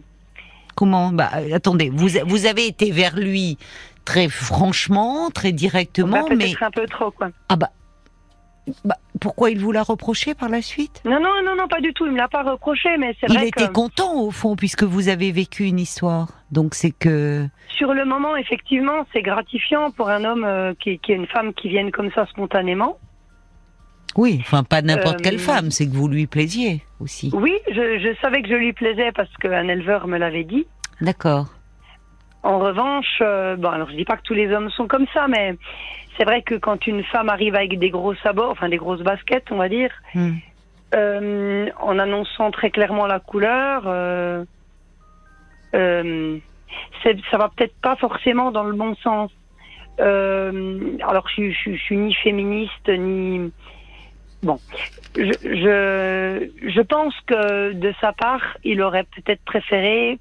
Comment 0.78 1.10
Bah, 1.10 1.30
attendez, 1.52 1.90
vous 1.92 2.06
vous 2.24 2.46
avez 2.46 2.68
été 2.68 2.92
vers 2.92 3.16
lui 3.16 3.58
très 4.04 4.28
franchement, 4.28 5.28
très 5.34 5.50
directement, 5.50 6.28
bah, 6.28 6.36
mais 6.36 6.52
un 6.60 6.70
peu 6.70 6.86
trop 6.86 7.10
quoi. 7.10 7.30
Ah 7.48 7.56
bah, 7.56 7.70
bah, 8.84 8.94
pourquoi 9.20 9.50
il 9.50 9.58
vous 9.58 9.72
l'a 9.72 9.82
reproché 9.82 10.36
par 10.36 10.48
la 10.48 10.62
suite? 10.62 11.02
Non, 11.04 11.18
non, 11.18 11.42
non, 11.44 11.56
non, 11.56 11.66
pas 11.66 11.80
du 11.80 11.92
tout. 11.94 12.06
Il 12.06 12.12
me 12.12 12.16
l'a 12.16 12.28
pas 12.28 12.44
reproché, 12.44 12.96
mais 12.96 13.16
c'est 13.20 13.26
vrai 13.26 13.40
Il 13.42 13.48
était 13.48 13.72
content 13.72 14.20
au 14.20 14.30
fond 14.30 14.54
puisque 14.54 14.84
vous 14.84 15.08
avez 15.08 15.32
vécu 15.32 15.64
une 15.64 15.80
histoire. 15.80 16.28
Donc 16.52 16.76
c'est 16.76 16.92
que. 16.92 17.48
Sur 17.76 17.92
le 17.92 18.04
moment, 18.04 18.36
effectivement, 18.36 19.04
c'est 19.12 19.22
gratifiant 19.22 19.90
pour 19.90 20.08
un 20.10 20.22
homme 20.22 20.44
euh, 20.44 20.74
qui, 20.78 21.00
qui 21.00 21.10
est 21.10 21.16
une 21.16 21.26
femme 21.26 21.54
qui 21.54 21.70
vienne 21.70 21.90
comme 21.90 22.12
ça 22.12 22.24
spontanément. 22.26 22.98
Oui, 24.18 24.38
enfin 24.40 24.64
pas 24.64 24.82
n'importe 24.82 25.22
quelle 25.22 25.36
euh, 25.36 25.38
femme, 25.38 25.70
c'est 25.70 25.86
que 25.86 25.94
vous 25.94 26.08
lui 26.08 26.26
plaisiez 26.26 26.82
aussi. 26.98 27.30
Oui, 27.32 27.54
je, 27.70 28.16
savais 28.20 28.42
que 28.42 28.48
je 28.48 28.54
lui 28.54 28.72
plaisais 28.72 29.12
parce 29.12 29.32
qu'un 29.36 29.68
éleveur 29.68 30.08
me 30.08 30.18
l'avait 30.18 30.42
dit. 30.42 30.66
D'accord. 31.00 31.46
En 32.42 32.58
revanche, 32.58 33.20
euh, 33.20 33.54
bon 33.54 33.68
alors 33.68 33.88
je 33.88 33.94
dis 33.94 34.04
pas 34.04 34.16
que 34.16 34.22
tous 34.22 34.34
les 34.34 34.52
hommes 34.52 34.70
sont 34.70 34.88
comme 34.88 35.06
ça, 35.14 35.28
mais 35.28 35.56
c'est 36.16 36.24
vrai 36.24 36.42
que 36.42 36.56
quand 36.56 36.84
une 36.88 37.04
femme 37.04 37.28
arrive 37.28 37.54
avec 37.54 37.78
des 37.78 37.90
gros 37.90 38.16
sabots, 38.16 38.50
enfin 38.50 38.68
des 38.68 38.76
grosses 38.76 39.02
baskets, 39.02 39.52
on 39.52 39.56
va 39.56 39.68
dire, 39.68 39.92
hmm. 40.16 40.32
euh, 40.96 41.68
en 41.78 41.96
annonçant 42.00 42.50
très 42.50 42.70
clairement 42.70 43.06
la 43.06 43.20
couleur, 43.20 43.84
ça 45.72 45.78
va 47.38 47.48
peut-être 47.56 47.76
pas 47.82 47.94
forcément 47.94 48.50
dans 48.50 48.64
le 48.64 48.74
bon 48.74 48.96
sens. 48.96 49.30
alors 50.00 51.28
je, 51.36 51.52
je, 51.52 51.70
je, 51.70 51.76
suis 51.76 51.96
ni 51.96 52.12
féministe 52.14 52.88
ni 52.88 53.52
Bon, 54.42 54.60
je, 55.16 55.32
je, 55.42 56.68
je, 56.70 56.80
pense 56.80 57.14
que 57.26 57.72
de 57.72 57.92
sa 58.00 58.12
part, 58.12 58.56
il 58.62 58.80
aurait 58.82 59.04
peut-être 59.04 59.42
préféré 59.44 60.18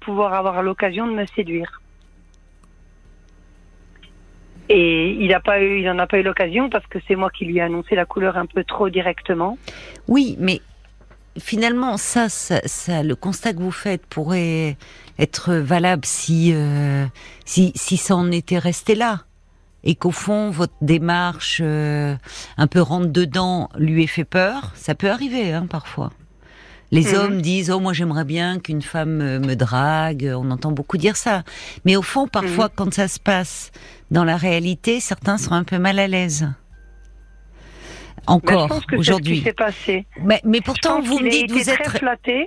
pouvoir 0.00 0.34
avoir 0.34 0.62
l'occasion 0.62 1.06
de 1.06 1.12
me 1.12 1.26
séduire. 1.26 1.80
Et 4.68 5.10
il 5.10 5.28
n'a 5.28 5.40
pas 5.40 5.60
eu, 5.60 5.80
il 5.80 5.84
n'en 5.84 5.98
a 5.98 6.06
pas 6.06 6.18
eu 6.18 6.22
l'occasion 6.22 6.70
parce 6.70 6.86
que 6.86 6.98
c'est 7.06 7.16
moi 7.16 7.30
qui 7.30 7.44
lui 7.44 7.58
ai 7.58 7.60
annoncé 7.60 7.94
la 7.94 8.04
couleur 8.04 8.36
un 8.36 8.46
peu 8.46 8.64
trop 8.64 8.88
directement. 8.88 9.58
Oui, 10.08 10.36
mais 10.38 10.60
finalement, 11.38 11.96
ça, 11.96 12.28
ça, 12.28 13.02
le 13.02 13.14
constat 13.14 13.52
que 13.52 13.60
vous 13.60 13.72
faites 13.72 14.04
pourrait 14.06 14.76
être 15.18 15.54
valable 15.54 16.04
si, 16.04 16.52
euh, 16.54 17.04
si, 17.44 17.72
si 17.74 17.96
ça 17.96 18.16
en 18.16 18.30
était 18.30 18.58
resté 18.58 18.94
là 18.94 19.24
et 19.86 19.94
qu'au 19.94 20.10
fond 20.10 20.50
votre 20.50 20.74
démarche 20.82 21.60
euh, 21.64 22.14
un 22.58 22.66
peu 22.66 22.82
rentre 22.82 23.06
dedans 23.06 23.70
lui 23.78 24.04
ait 24.04 24.08
fait 24.08 24.24
peur, 24.24 24.72
ça 24.74 24.94
peut 24.94 25.10
arriver 25.10 25.52
hein, 25.52 25.66
parfois. 25.70 26.12
Les 26.90 27.12
mhm. 27.12 27.14
hommes 27.14 27.40
disent 27.40 27.70
oh 27.70 27.80
moi 27.80 27.92
j'aimerais 27.92 28.24
bien 28.24 28.58
qu'une 28.58 28.82
femme 28.82 29.38
me 29.38 29.54
drague, 29.54 30.30
on 30.36 30.50
entend 30.50 30.72
beaucoup 30.72 30.98
dire 30.98 31.16
ça. 31.16 31.44
Mais 31.84 31.96
au 31.96 32.02
fond 32.02 32.28
parfois 32.28 32.66
mhm. 32.66 32.72
quand 32.74 32.94
ça 32.94 33.08
se 33.08 33.18
passe 33.18 33.70
dans 34.10 34.24
la 34.24 34.36
réalité, 34.36 35.00
certains 35.00 35.38
sont 35.38 35.52
un 35.52 35.64
peu 35.64 35.78
mal 35.78 35.98
à 35.98 36.08
l'aise. 36.08 36.46
Encore 38.26 38.68
pense 38.68 38.86
que 38.86 38.96
aujourd'hui. 38.96 39.42
C'est 39.44 39.52
passé. 39.52 40.06
Mais, 40.22 40.60
pourtant, 40.60 41.00
vous 41.00 41.18
me 41.18 41.30
dites, 41.30 41.50
vous 41.50 41.70
êtes, 41.70 42.04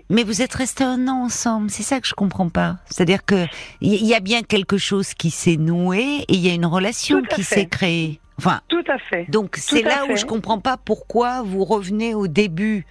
mais 0.10 0.24
vous 0.24 0.42
êtes 0.42 0.54
restés 0.54 0.84
un 0.84 1.08
an 1.08 1.24
ensemble. 1.24 1.70
C'est 1.70 1.84
ça 1.84 2.00
que 2.00 2.08
je 2.08 2.14
comprends 2.14 2.50
pas. 2.50 2.78
C'est-à-dire 2.90 3.26
que 3.26 3.46
il 3.82 4.06
y, 4.06 4.14
a 4.14 4.20
bien 4.20 4.42
quelque 4.42 4.78
chose 4.78 5.14
qui 5.14 5.32
s'est 5.32 5.58
noué 5.58 6.26
et 6.28 6.34
il 6.34 6.40
y 6.40 6.50
a 6.50 6.54
une 6.54 6.66
relation 6.66 7.22
qui 7.22 7.44
s'est 7.44 7.68
créée. 7.68 8.20
Enfin, 8.38 8.62
Tout 8.70 8.84
à 8.88 8.98
fait. 8.98 9.30
donc 9.30 9.58
c'est 9.58 9.82
là 9.82 10.06
où 10.10 10.16
je 10.16 10.26
comprends 10.26 10.60
pas 10.60 10.78
pourquoi 10.78 11.42
vous 11.42 11.66
revenez 11.66 12.16
au 12.16 12.28
début 12.28 12.86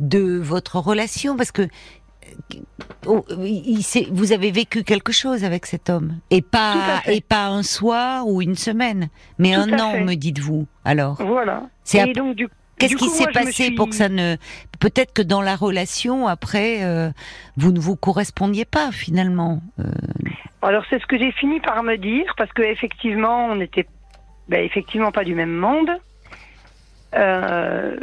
de 0.00 0.38
votre 0.38 0.76
relation 0.78 1.36
parce 1.36 1.52
que 1.52 1.68
oh, 3.06 3.24
il 3.44 3.82
vous 4.10 4.32
avez 4.32 4.50
vécu 4.50 4.82
quelque 4.84 5.12
chose 5.12 5.44
avec 5.44 5.66
cet 5.66 5.90
homme 5.90 6.18
et 6.30 6.42
pas 6.42 7.02
et 7.06 7.20
pas 7.20 7.46
un 7.46 7.62
soir 7.62 8.26
ou 8.26 8.42
une 8.42 8.54
semaine, 8.56 9.08
mais 9.38 9.54
Tout 9.54 9.60
un 9.60 9.78
an, 9.78 9.92
fait. 9.92 10.04
me 10.04 10.14
dites-vous. 10.14 10.66
Alors, 10.84 11.16
Voilà. 11.22 11.62
C'est 11.84 12.08
Et 12.08 12.12
donc, 12.12 12.34
du, 12.36 12.48
qu'est-ce 12.78 12.92
du 12.92 12.96
qui 12.96 13.06
coup, 13.06 13.10
s'est 13.14 13.24
moi, 13.24 13.32
passé 13.32 13.52
suis- 13.64 13.74
pour 13.74 13.88
que 13.88 13.94
ça 13.94 14.08
ne 14.08 14.36
peut-être 14.80 15.12
que 15.12 15.22
dans 15.22 15.42
la 15.42 15.56
relation 15.56 16.28
après 16.28 16.84
euh, 16.84 17.10
vous 17.56 17.72
ne 17.72 17.80
vous 17.80 17.96
correspondiez 17.96 18.64
pas 18.64 18.90
finalement. 18.92 19.60
Euh, 19.80 19.84
Alors, 20.62 20.84
c'est 20.90 21.00
ce 21.00 21.06
que 21.06 21.18
j'ai 21.18 21.32
fini 21.32 21.60
par 21.60 21.82
me 21.82 21.96
dire, 21.96 22.32
parce 22.36 22.52
que 22.52 22.62
effectivement, 22.62 23.46
on 23.46 23.56
n'était 23.56 23.86
ben, 24.48 24.64
effectivement 24.64 25.12
pas 25.12 25.24
du 25.24 25.34
même 25.34 25.52
monde. 25.54 25.90
Euh, 27.14 27.96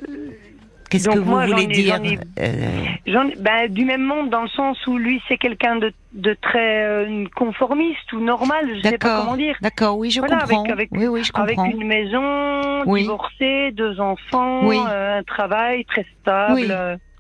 Qu'est-ce 0.89 1.09
que 1.09 1.17
vous 1.19 1.31
moi, 1.31 1.45
voulez 1.45 1.63
ai- 1.63 1.67
dire 1.67 1.99
ai- 2.03 2.19
euh, 2.39 3.29
ben, 3.39 3.71
du 3.71 3.85
même 3.85 4.03
monde 4.03 4.29
dans 4.29 4.43
le 4.43 4.47
sens 4.49 4.77
où 4.87 4.97
lui, 4.97 5.21
c'est 5.27 5.37
quelqu'un 5.37 5.77
de, 5.77 5.91
de 6.13 6.35
très 6.41 6.85
euh, 6.85 7.25
conformiste 7.35 8.13
ou 8.13 8.19
normal, 8.19 8.65
je 8.77 8.81
sais 8.89 8.97
pas 8.97 9.21
comment 9.21 9.35
dire. 9.37 9.55
d'accord, 9.61 9.97
oui, 9.97 10.11
je 10.11 10.19
Voilà, 10.19 10.39
comprends. 10.41 10.61
avec- 10.61 10.71
avec- 10.71 10.89
oui, 10.91 11.07
oui, 11.07 11.23
je 11.23 11.31
Avec 11.35 11.55
comprends. 11.57 11.71
une 11.71 11.87
maison, 11.87 12.83
Oui. 12.85 13.01
divorcée, 13.01 13.71
deux 13.71 13.99
enfants, 13.99 14.65
Oui. 14.67 14.77
euh, 14.87 15.19
un 15.19 15.23
travail 15.23 15.85
très 15.85 16.05
stable. 16.21 16.53
Oui. 16.55 16.67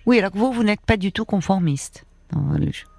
Oui, 0.07 0.19
alors 0.19 0.31
que 0.31 0.37
vous, 0.37 0.51
vous 0.51 0.63
n'êtes 0.63 0.85
pas 0.85 0.97
du 0.97 1.11
tout 1.11 1.25
conformiste. 1.25 2.05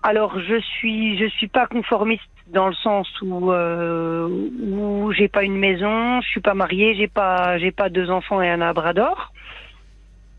Alors 0.03 0.39
je 0.41 0.59
suis 0.61 1.19
je 1.19 1.27
suis 1.27 1.49
pas 1.49 1.67
conformiste 1.67 2.23
dans 2.55 2.69
le 2.69 2.75
sens 2.75 3.07
où 3.23 3.53
euh, 3.53 4.29
où 4.63 5.13
j'ai 5.13 5.29
pas 5.29 5.43
une 5.43 5.57
maison, 5.59 6.21
je 6.23 6.29
suis 6.29 6.41
pas 6.41 6.55
mariée, 6.55 6.95
j'ai 6.95 7.09
pas 7.09 7.59
j'ai 7.59 7.71
pas 7.73 7.89
deux 7.91 8.09
enfants 8.11 8.41
et 8.41 8.49
un 8.49 8.57
labrador. 8.59 9.33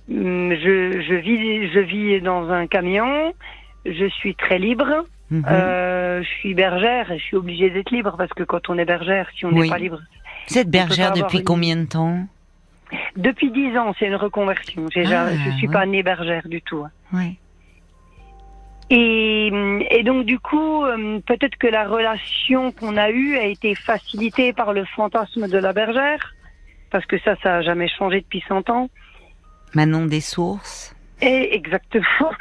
Hum, 0.10 0.54
Je 0.54 1.02
je 1.02 1.16
vis 1.16 1.68
je 1.74 1.80
vis 1.80 2.22
dans 2.22 2.50
un 2.50 2.68
camion, 2.68 3.34
je 3.86 4.08
suis 4.08 4.36
très 4.36 4.60
libre. 4.60 5.06
Mhm. 5.30 5.44
Euh, 5.50 6.24
je 6.24 6.28
suis 6.40 6.54
bergère 6.54 7.12
et 7.12 7.20
je 7.20 7.24
suis 7.24 7.36
obligée 7.36 7.70
d'être 7.70 7.92
libre 7.92 8.16
parce 8.18 8.32
que 8.32 8.44
quand 8.44 8.70
on 8.70 8.78
est 8.78 8.86
bergère, 8.86 9.28
si 9.36 9.46
on 9.46 9.52
n'est 9.52 9.62
Oui. 9.62 9.70
pas 9.70 9.78
libre. 9.78 10.00
Vous 10.50 10.58
êtes 10.58 10.70
bergère 10.70 11.12
depuis 11.12 11.40
une- 11.40 11.44
combien 11.44 11.76
de 11.76 11.86
temps? 11.86 12.26
Depuis 13.18 13.52
dix 13.52 13.78
ans, 13.78 13.94
c'est 14.00 14.08
une 14.08 14.16
reconversion. 14.16 14.86
Ah, 14.96 15.28
je 15.34 15.52
suis 15.58 15.68
ouais. 15.68 15.74
pas 15.74 15.86
née 15.86 16.02
bergère 16.04 16.48
du 16.48 16.62
tout. 16.62 16.86
Oui. 17.12 17.38
Et, 18.90 19.52
et 19.92 20.04
donc 20.04 20.26
du 20.26 20.40
coup, 20.40 20.86
euh, 20.86 21.20
peut-être 21.26 21.58
que 21.58 21.68
la 21.68 21.86
relation 21.86 22.72
qu'on 22.72 22.96
a 22.96 23.10
eue 23.10 23.36
a 23.38 23.44
été 23.44 23.76
facilitée 23.76 24.54
par 24.54 24.72
le 24.72 24.86
fantasme 24.86 25.50
de 25.50 25.58
la 25.58 25.74
bergère, 25.74 26.34
parce 26.90 27.06
que 27.06 27.20
ça, 27.20 27.36
ça 27.44 27.58
a 27.58 27.62
jamais 27.62 27.90
changé 27.90 28.22
depuis 28.22 28.42
100 28.48 28.70
ans. 28.70 28.90
Manon 29.74 30.06
des 30.06 30.22
sources. 30.22 30.96
Et 31.22 31.56
exactement. 31.56 32.32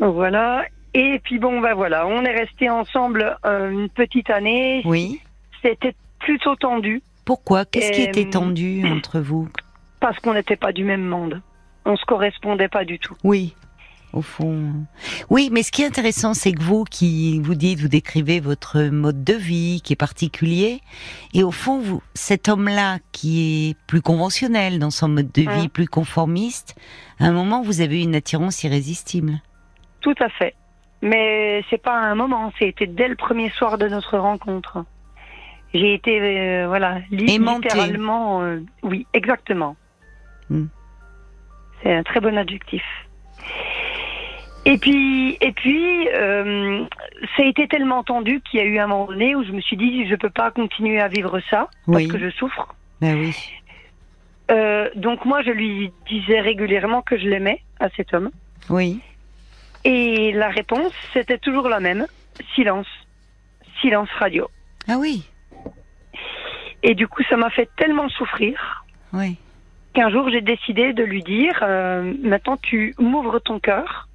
Donc 0.00 0.14
voilà. 0.14 0.64
Et 0.94 1.20
puis 1.24 1.38
bon, 1.38 1.60
ben 1.60 1.74
voilà, 1.74 2.06
on 2.06 2.22
est 2.24 2.38
restés 2.38 2.70
ensemble 2.70 3.36
euh, 3.44 3.70
une 3.70 3.88
petite 3.88 4.30
année. 4.30 4.82
Oui. 4.84 5.20
C'était 5.62 5.94
plutôt 6.20 6.54
tendu 6.56 7.02
Pourquoi? 7.24 7.64
Qu'est-ce 7.64 7.92
qui 7.92 8.02
Euh, 8.02 8.08
était 8.10 8.30
tendu 8.30 8.86
entre 8.86 9.20
vous? 9.20 9.48
Parce 10.00 10.18
qu'on 10.20 10.34
n'était 10.34 10.56
pas 10.56 10.72
du 10.72 10.84
même 10.84 11.04
monde. 11.04 11.40
On 11.84 11.96
se 11.96 12.04
correspondait 12.04 12.68
pas 12.68 12.84
du 12.84 12.98
tout. 12.98 13.16
Oui, 13.24 13.54
au 14.14 14.22
fond. 14.22 14.72
Oui, 15.28 15.50
mais 15.52 15.62
ce 15.62 15.72
qui 15.72 15.82
est 15.82 15.86
intéressant, 15.86 16.34
c'est 16.34 16.52
que 16.52 16.62
vous 16.62 16.84
qui 16.84 17.40
vous 17.40 17.54
dites, 17.54 17.80
vous 17.80 17.88
décrivez 17.88 18.40
votre 18.40 18.80
mode 18.84 19.24
de 19.24 19.34
vie 19.34 19.80
qui 19.82 19.92
est 19.92 19.96
particulier, 19.96 20.80
et 21.34 21.42
au 21.42 21.50
fond, 21.50 21.80
vous, 21.80 22.02
cet 22.14 22.48
homme-là 22.48 22.98
qui 23.12 23.70
est 23.70 23.76
plus 23.86 24.02
conventionnel 24.02 24.78
dans 24.78 24.90
son 24.90 25.08
mode 25.08 25.32
de 25.32 25.42
vie, 25.42 25.66
Mm. 25.66 25.68
plus 25.68 25.88
conformiste, 25.88 26.76
à 27.18 27.26
un 27.26 27.32
moment, 27.32 27.62
vous 27.62 27.80
avez 27.80 28.00
eu 28.00 28.04
une 28.04 28.14
attirance 28.14 28.62
irrésistible. 28.64 29.40
Tout 30.00 30.14
à 30.20 30.28
fait. 30.28 30.54
Mais 31.02 31.62
c'est 31.68 31.82
pas 31.82 31.96
un 31.96 32.14
moment, 32.14 32.52
c'était 32.58 32.86
dès 32.86 33.08
le 33.08 33.16
premier 33.16 33.50
soir 33.50 33.78
de 33.78 33.88
notre 33.88 34.16
rencontre. 34.18 34.84
J'ai 35.74 35.94
été, 35.94 36.20
euh, 36.20 36.66
voilà, 36.68 37.00
littéralement, 37.10 38.42
euh, 38.42 38.60
oui, 38.82 39.06
exactement. 39.12 39.76
Hmm. 40.48 40.66
C'est 41.82 41.92
un 41.92 42.02
très 42.04 42.20
bon 42.20 42.38
adjectif. 42.38 42.82
Et 44.66 44.78
puis, 44.78 45.36
et 45.40 45.52
puis, 45.52 46.08
euh, 46.08 46.84
ça 47.36 47.42
a 47.42 47.46
été 47.46 47.68
tellement 47.68 48.02
tendu 48.02 48.40
qu'il 48.40 48.60
y 48.60 48.62
a 48.62 48.66
eu 48.66 48.78
un 48.78 48.86
moment 48.86 49.06
donné 49.06 49.34
où 49.34 49.44
je 49.44 49.52
me 49.52 49.60
suis 49.60 49.76
dit, 49.76 50.06
je 50.08 50.14
peux 50.14 50.30
pas 50.30 50.50
continuer 50.50 51.00
à 51.00 51.08
vivre 51.08 51.38
ça 51.50 51.68
Oui. 51.86 52.06
parce 52.08 52.18
que 52.18 52.26
je 52.30 52.34
souffre. 52.36 52.74
Ben 53.00 53.18
oui. 53.18 53.34
Euh, 54.50 54.88
donc 54.96 55.24
moi, 55.26 55.42
je 55.42 55.50
lui 55.50 55.92
disais 56.08 56.40
régulièrement 56.40 57.02
que 57.02 57.18
je 57.18 57.28
l'aimais 57.28 57.60
à 57.80 57.88
cet 57.90 58.14
homme. 58.14 58.30
Oui. 58.70 59.00
Et 59.84 60.32
la 60.32 60.48
réponse, 60.48 60.92
c'était 61.12 61.38
toujours 61.38 61.68
la 61.68 61.80
même. 61.80 62.06
Silence. 62.54 62.86
Silence 63.82 64.08
radio. 64.18 64.48
Ah 64.88 64.96
oui. 64.98 65.28
Et 66.82 66.94
du 66.94 67.06
coup, 67.06 67.22
ça 67.28 67.36
m'a 67.36 67.50
fait 67.50 67.68
tellement 67.76 68.08
souffrir 68.08 68.84
Oui. 69.12 69.36
qu'un 69.92 70.08
jour, 70.10 70.28
j'ai 70.30 70.40
décidé 70.40 70.92
de 70.94 71.02
lui 71.04 71.22
dire, 71.22 71.58
euh, 71.62 72.14
maintenant, 72.22 72.56
tu 72.56 72.94
m'ouvres 72.98 73.38
ton 73.40 73.58
cœur. 73.58 74.08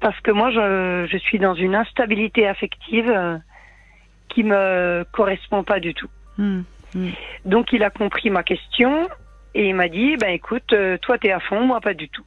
Parce 0.00 0.18
que 0.20 0.30
moi, 0.30 0.50
je, 0.50 1.06
je 1.10 1.18
suis 1.18 1.38
dans 1.38 1.54
une 1.54 1.74
instabilité 1.74 2.46
affective 2.48 3.10
euh, 3.10 3.36
qui 4.28 4.42
me 4.42 5.04
correspond 5.12 5.62
pas 5.62 5.78
du 5.80 5.92
tout. 5.94 6.08
Hmm. 6.38 6.62
Donc, 7.44 7.72
il 7.72 7.84
a 7.84 7.90
compris 7.90 8.30
ma 8.30 8.42
question 8.42 9.08
et 9.54 9.68
il 9.68 9.74
m'a 9.74 9.88
dit, 9.88 10.16
ben 10.16 10.30
écoute, 10.30 10.72
euh, 10.72 10.96
toi, 10.98 11.18
t'es 11.18 11.30
à 11.30 11.40
fond, 11.40 11.64
moi, 11.66 11.80
pas 11.80 11.94
du 11.94 12.08
tout. 12.08 12.24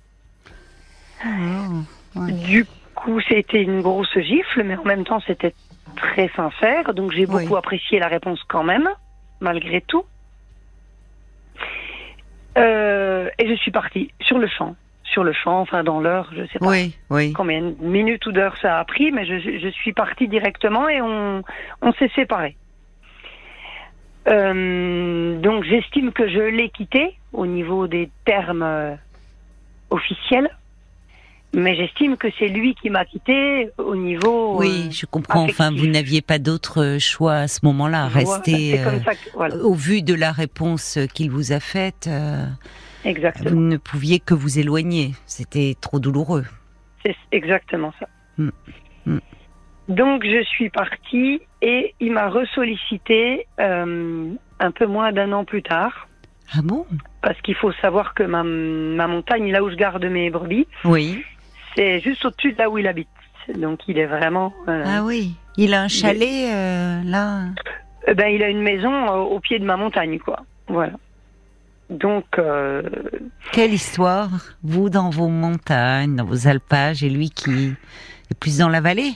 Oh. 1.26 2.20
Ouais. 2.20 2.32
Du 2.32 2.66
coup, 2.96 3.20
c'était 3.28 3.64
une 3.64 3.82
grosse 3.82 4.18
gifle, 4.20 4.64
mais 4.64 4.76
en 4.76 4.84
même 4.84 5.04
temps, 5.04 5.20
c'était 5.26 5.56
très 5.96 6.30
sincère. 6.36 6.94
Donc, 6.94 7.12
j'ai 7.12 7.26
Oui. 7.26 7.44
beaucoup 7.44 7.58
apprécié 7.58 7.98
la 8.00 8.08
réponse 8.08 8.42
quand 8.48 8.64
même, 8.64 8.88
malgré 9.40 9.82
tout. 9.82 10.06
Euh, 12.58 13.30
et 13.40 13.48
je 13.50 13.56
suis 13.56 13.72
partie 13.72 14.12
sur 14.22 14.38
le 14.38 14.48
champ. 14.48 14.76
Sur 15.14 15.24
le 15.24 15.32
champ, 15.32 15.62
enfin, 15.62 15.84
dans 15.84 16.00
l'heure, 16.02 16.30
je 16.36 16.44
sais 16.48 16.58
pas 16.60 16.68
Oui, 16.68 16.96
oui. 17.12 17.34
combien 17.34 17.62
de 17.62 17.76
minutes 17.80 18.26
ou 18.26 18.32
d'heures 18.32 18.58
ça 18.62 18.80
a 18.80 18.84
pris, 18.84 19.12
mais 19.12 19.26
je, 19.28 19.60
je 19.60 19.68
suis 19.70 19.94
partie 19.94 20.28
directement 20.28 20.90
et 20.90 21.02
on, 21.02 21.44
on 21.84 21.94
s'est 21.94 22.10
séparés. 22.16 22.58
Euh, 24.28 25.40
donc, 25.40 25.64
j'estime 25.66 26.12
que 26.12 26.28
je 26.28 26.40
l'ai 26.40 26.70
quitté 26.70 27.16
au 27.32 27.46
niveau 27.46 27.88
des 27.88 28.10
termes 28.26 28.64
euh, 28.64 28.96
officiels. 29.92 30.50
Mais 31.56 31.76
j'estime 31.76 32.18
que 32.18 32.28
c'est 32.40 32.48
lui 32.48 32.74
qui 32.74 32.90
m'a 32.90 33.06
quitté 33.06 33.70
au 33.78 33.96
niveau. 33.96 34.58
Oui, 34.58 34.88
euh, 34.88 34.92
je 34.92 35.06
comprends. 35.06 35.44
Enfin, 35.44 35.70
vous 35.70 35.86
n'aviez 35.86 36.24
pas 36.24 36.40
d'autre 36.40 36.98
choix 37.00 37.36
à 37.36 37.48
ce 37.48 37.60
moment-là. 37.64 38.10
voilà, 38.12 38.38
Rester 38.38 38.78
C'est 38.78 38.84
comme 38.84 39.04
ça 39.04 39.14
que, 39.14 39.30
voilà, 39.36 39.56
au 39.58 39.76
vu 39.76 40.02
de 40.02 40.16
la 40.16 40.32
réponse 40.32 40.98
qu'il 41.14 41.30
vous 41.30 41.52
a 41.52 41.60
faite, 41.60 42.10
exactement. 43.06 43.50
vous 43.52 43.60
ne 43.60 43.78
pouviez 43.78 44.20
que 44.20 44.34
vous 44.34 44.60
éloigner. 44.60 45.12
C'était 45.26 45.76
trop 45.80 46.00
douloureux. 46.00 46.46
C'est 47.06 47.16
exactement 47.32 47.94
ça. 48.00 48.08
Mm. 48.38 48.50
Mm. 49.06 49.18
Donc 49.90 50.24
je 50.26 50.44
suis 50.44 50.70
partie 50.70 51.42
et 51.62 51.94
il 52.00 52.12
m'a 52.14 52.30
ressollicité 52.30 53.48
euh, 53.60 54.32
un 54.60 54.72
peu 54.72 54.86
moins 54.86 55.12
d'un 55.12 55.32
an 55.34 55.44
plus 55.44 55.62
tard. 55.64 56.08
Ah 56.56 56.60
bon? 56.64 56.86
Parce 57.22 57.40
qu'il 57.42 57.56
faut 57.56 57.72
savoir 57.74 58.14
que 58.14 58.24
ma, 58.24 58.44
ma 58.44 59.08
montagne, 59.08 59.52
là 59.52 59.64
où 59.64 59.70
je 59.70 59.76
garde 59.76 60.04
mes 60.06 60.30
brebis, 60.30 60.68
Oui. 60.86 61.24
c'est 61.76 62.00
juste 62.00 62.24
au-dessus 62.26 62.54
de 62.54 62.58
là 62.60 62.70
où 62.70 62.78
il 62.78 62.88
habite. 62.88 63.08
Donc 63.56 63.80
il 63.88 63.98
est 63.98 64.06
vraiment... 64.06 64.54
euh, 64.70 64.84
Ah 64.86 65.04
oui. 65.04 65.34
Il 65.58 65.74
a 65.74 65.82
un 65.84 65.88
chalet 65.90 66.50
euh, 66.52 67.02
là? 67.04 67.46
euh, 68.08 68.14
ben, 68.14 68.28
il 68.28 68.42
a 68.44 68.50
une 68.50 68.62
maison 68.62 69.08
au 69.10 69.40
pied 69.40 69.60
de 69.60 69.66
ma 69.66 69.76
montagne, 69.78 70.18
quoi. 70.20 70.40
Voilà. 70.68 70.94
Donc, 71.90 72.26
euh, 72.40 72.82
Quelle 73.52 73.74
histoire 73.74 74.30
Vous 74.64 74.90
dans 74.90 75.10
vos 75.10 75.28
montagnes, 75.28 76.16
dans 76.16 76.26
vos 76.26 76.48
alpages, 76.48 77.04
et 77.04 77.10
lui 77.10 77.30
qui 77.30 77.74
est 78.32 78.40
plus 78.40 78.58
dans 78.60 78.70
la 78.70 78.82
vallée? 78.82 79.12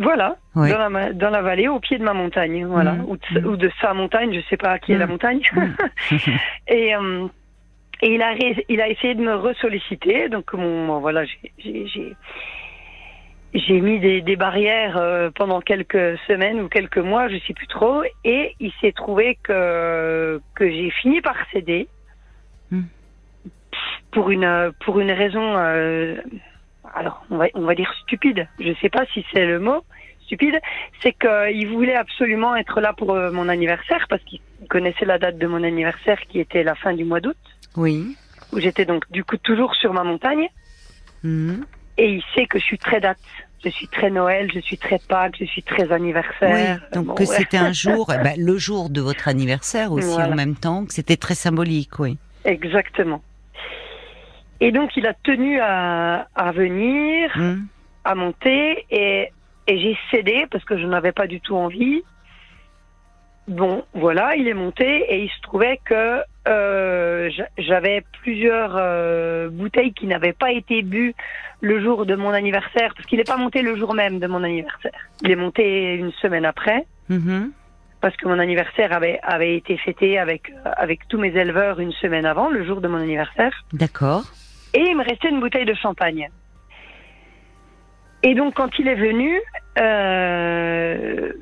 voilà, 0.00 0.36
Oui. 0.54 0.70
dans, 0.70 0.78
la, 0.78 0.88
ma- 0.90 1.12
dans 1.12 1.30
la 1.30 1.42
vallée, 1.42 1.66
au 1.66 1.80
pied 1.80 1.98
de 1.98 2.04
ma 2.04 2.12
montagne, 2.14 2.64
voilà. 2.66 2.92
Mm. 2.92 3.04
Ou, 3.08 3.16
de, 3.16 3.46
ou 3.48 3.56
de 3.56 3.68
sa 3.80 3.94
montagne, 3.94 4.32
je 4.32 4.40
sais 4.48 4.56
pas 4.56 4.78
qui 4.78 4.92
est 4.92 4.98
la 4.98 5.06
Mm. 5.06 5.10
montagne. 5.10 5.40
Et, 6.68 6.94
euh, 6.94 7.26
et 8.00 8.14
il 8.14 8.22
a 8.22 8.28
ré- 8.30 8.64
il 8.68 8.80
a 8.80 8.88
essayé 8.88 9.16
de 9.16 9.22
me 9.22 9.34
ressolliciter. 9.34 10.28
Donc 10.28 10.52
mon 10.52 11.00
voilà, 11.00 11.24
j'ai- 11.24 12.16
j'ai 13.54 13.80
mis 13.80 13.98
des, 13.98 14.20
des 14.20 14.36
barrières 14.36 14.96
euh, 14.98 15.30
pendant 15.34 15.60
quelques 15.60 16.18
semaines 16.26 16.60
ou 16.60 16.68
quelques 16.68 16.98
mois, 16.98 17.28
je 17.28 17.38
sais 17.46 17.54
plus 17.54 17.66
trop. 17.66 18.02
Et 18.24 18.54
il 18.60 18.72
s'est 18.80 18.92
trouvé 18.92 19.38
que 19.42 20.40
que 20.54 20.70
j'ai 20.70 20.90
fini 20.90 21.20
par 21.20 21.36
céder 21.52 21.88
pour 24.10 24.30
une 24.30 24.72
pour 24.84 25.00
une 25.00 25.12
raison 25.12 25.56
alors 26.94 27.24
on 27.30 27.36
va 27.36 27.46
on 27.54 27.62
va 27.62 27.74
dire 27.74 27.92
stupide. 28.02 28.48
Je 28.58 28.72
sais 28.80 28.90
pas 28.90 29.04
si 29.12 29.24
c'est 29.32 29.46
le 29.46 29.60
mot 29.60 29.84
stupide, 30.24 30.58
c'est 31.02 31.14
qu'il 31.14 31.68
voulait 31.68 31.96
absolument 31.96 32.54
être 32.54 32.80
là 32.82 32.92
pour 32.92 33.14
mon 33.14 33.48
anniversaire 33.48 34.06
parce 34.10 34.22
qu'il 34.24 34.40
connaissait 34.68 35.06
la 35.06 35.18
date 35.18 35.38
de 35.38 35.46
mon 35.46 35.62
anniversaire 35.62 36.20
qui 36.28 36.38
était 36.38 36.62
la 36.62 36.74
fin 36.74 36.92
du 36.92 37.04
mois 37.04 37.20
d'août. 37.20 37.36
Oui. 37.76 38.14
Où 38.52 38.60
j'étais 38.60 38.84
donc 38.84 39.10
du 39.10 39.24
coup 39.24 39.38
toujours 39.38 39.74
sur 39.74 39.94
ma 39.94 40.04
montagne. 40.04 40.48
Mhm. 41.22 41.64
Et 41.98 42.08
il 42.10 42.22
sait 42.34 42.46
que 42.46 42.58
je 42.58 42.64
suis 42.64 42.78
très 42.78 43.00
date. 43.00 43.18
Je 43.64 43.70
suis 43.70 43.88
très 43.88 44.08
Noël, 44.08 44.48
je 44.54 44.60
suis 44.60 44.78
très 44.78 45.00
Pâques, 45.00 45.34
je 45.40 45.44
suis 45.44 45.64
très 45.64 45.90
anniversaire. 45.90 46.78
Oui, 46.80 47.00
donc 47.02 47.18
que 47.18 47.24
c'était 47.24 47.56
un 47.56 47.72
jour, 47.72 48.08
eh 48.14 48.22
ben, 48.22 48.34
le 48.38 48.56
jour 48.56 48.88
de 48.88 49.00
votre 49.00 49.26
anniversaire 49.26 49.90
aussi 49.90 50.14
en 50.14 50.32
même 50.34 50.54
temps, 50.54 50.86
que 50.86 50.94
c'était 50.94 51.16
très 51.16 51.34
symbolique, 51.34 51.98
oui. 51.98 52.16
Exactement. 52.44 53.20
Et 54.60 54.70
donc 54.70 54.96
il 54.96 55.06
a 55.08 55.14
tenu 55.14 55.58
à, 55.60 56.28
à 56.36 56.52
venir, 56.52 57.32
Mhm. 57.36 57.66
à 58.04 58.14
monter, 58.14 58.86
et, 58.92 59.32
et 59.66 59.78
j'ai 59.80 59.96
cédé 60.12 60.46
parce 60.50 60.64
que 60.64 60.78
je 60.78 60.86
n'avais 60.86 61.12
pas 61.12 61.26
du 61.26 61.40
tout 61.40 61.56
envie. 61.56 62.02
Bon, 63.48 63.84
voilà, 63.94 64.36
il 64.36 64.46
est 64.46 64.54
monté 64.54 64.84
et 65.12 65.24
il 65.24 65.30
se 65.30 65.40
trouvait 65.42 65.80
que 65.84 66.20
euh, 66.48 67.28
j'a- 67.30 67.48
j'avais 67.58 68.02
plusieurs 68.22 68.74
euh, 68.76 69.48
bouteilles 69.50 69.92
qui 69.92 70.06
n'avaient 70.06 70.32
pas 70.32 70.50
été 70.52 70.82
bues 70.82 71.14
le 71.60 71.80
jour 71.82 72.06
de 72.06 72.14
mon 72.14 72.30
anniversaire, 72.30 72.94
parce 72.94 73.06
qu'il 73.06 73.18
n'est 73.18 73.24
pas 73.24 73.36
monté 73.36 73.62
le 73.62 73.76
jour 73.76 73.94
même 73.94 74.18
de 74.18 74.26
mon 74.26 74.42
anniversaire. 74.42 74.92
Il 75.22 75.30
est 75.30 75.36
monté 75.36 75.94
une 75.94 76.12
semaine 76.12 76.44
après, 76.44 76.84
Mhm. 77.08 77.50
parce 78.00 78.16
que 78.16 78.26
mon 78.28 78.38
anniversaire 78.38 78.92
avait, 78.92 79.18
avait 79.22 79.56
été 79.56 79.76
fêté 79.76 80.18
avec, 80.18 80.52
avec 80.64 81.06
tous 81.08 81.18
mes 81.18 81.34
éleveurs 81.36 81.80
une 81.80 81.92
semaine 81.92 82.26
avant, 82.26 82.48
le 82.48 82.64
jour 82.64 82.80
de 82.80 82.88
mon 82.88 82.98
anniversaire. 82.98 83.52
D'accord. 83.72 84.22
Et 84.74 84.80
il 84.90 84.96
me 84.96 85.02
restait 85.04 85.28
une 85.30 85.40
bouteille 85.40 85.64
de 85.64 85.74
champagne. 85.74 86.28
Et 88.22 88.34
donc, 88.34 88.54
quand 88.54 88.70
il 88.78 88.86
est 88.88 88.94
venu, 88.96 89.40
euh, 89.80 91.32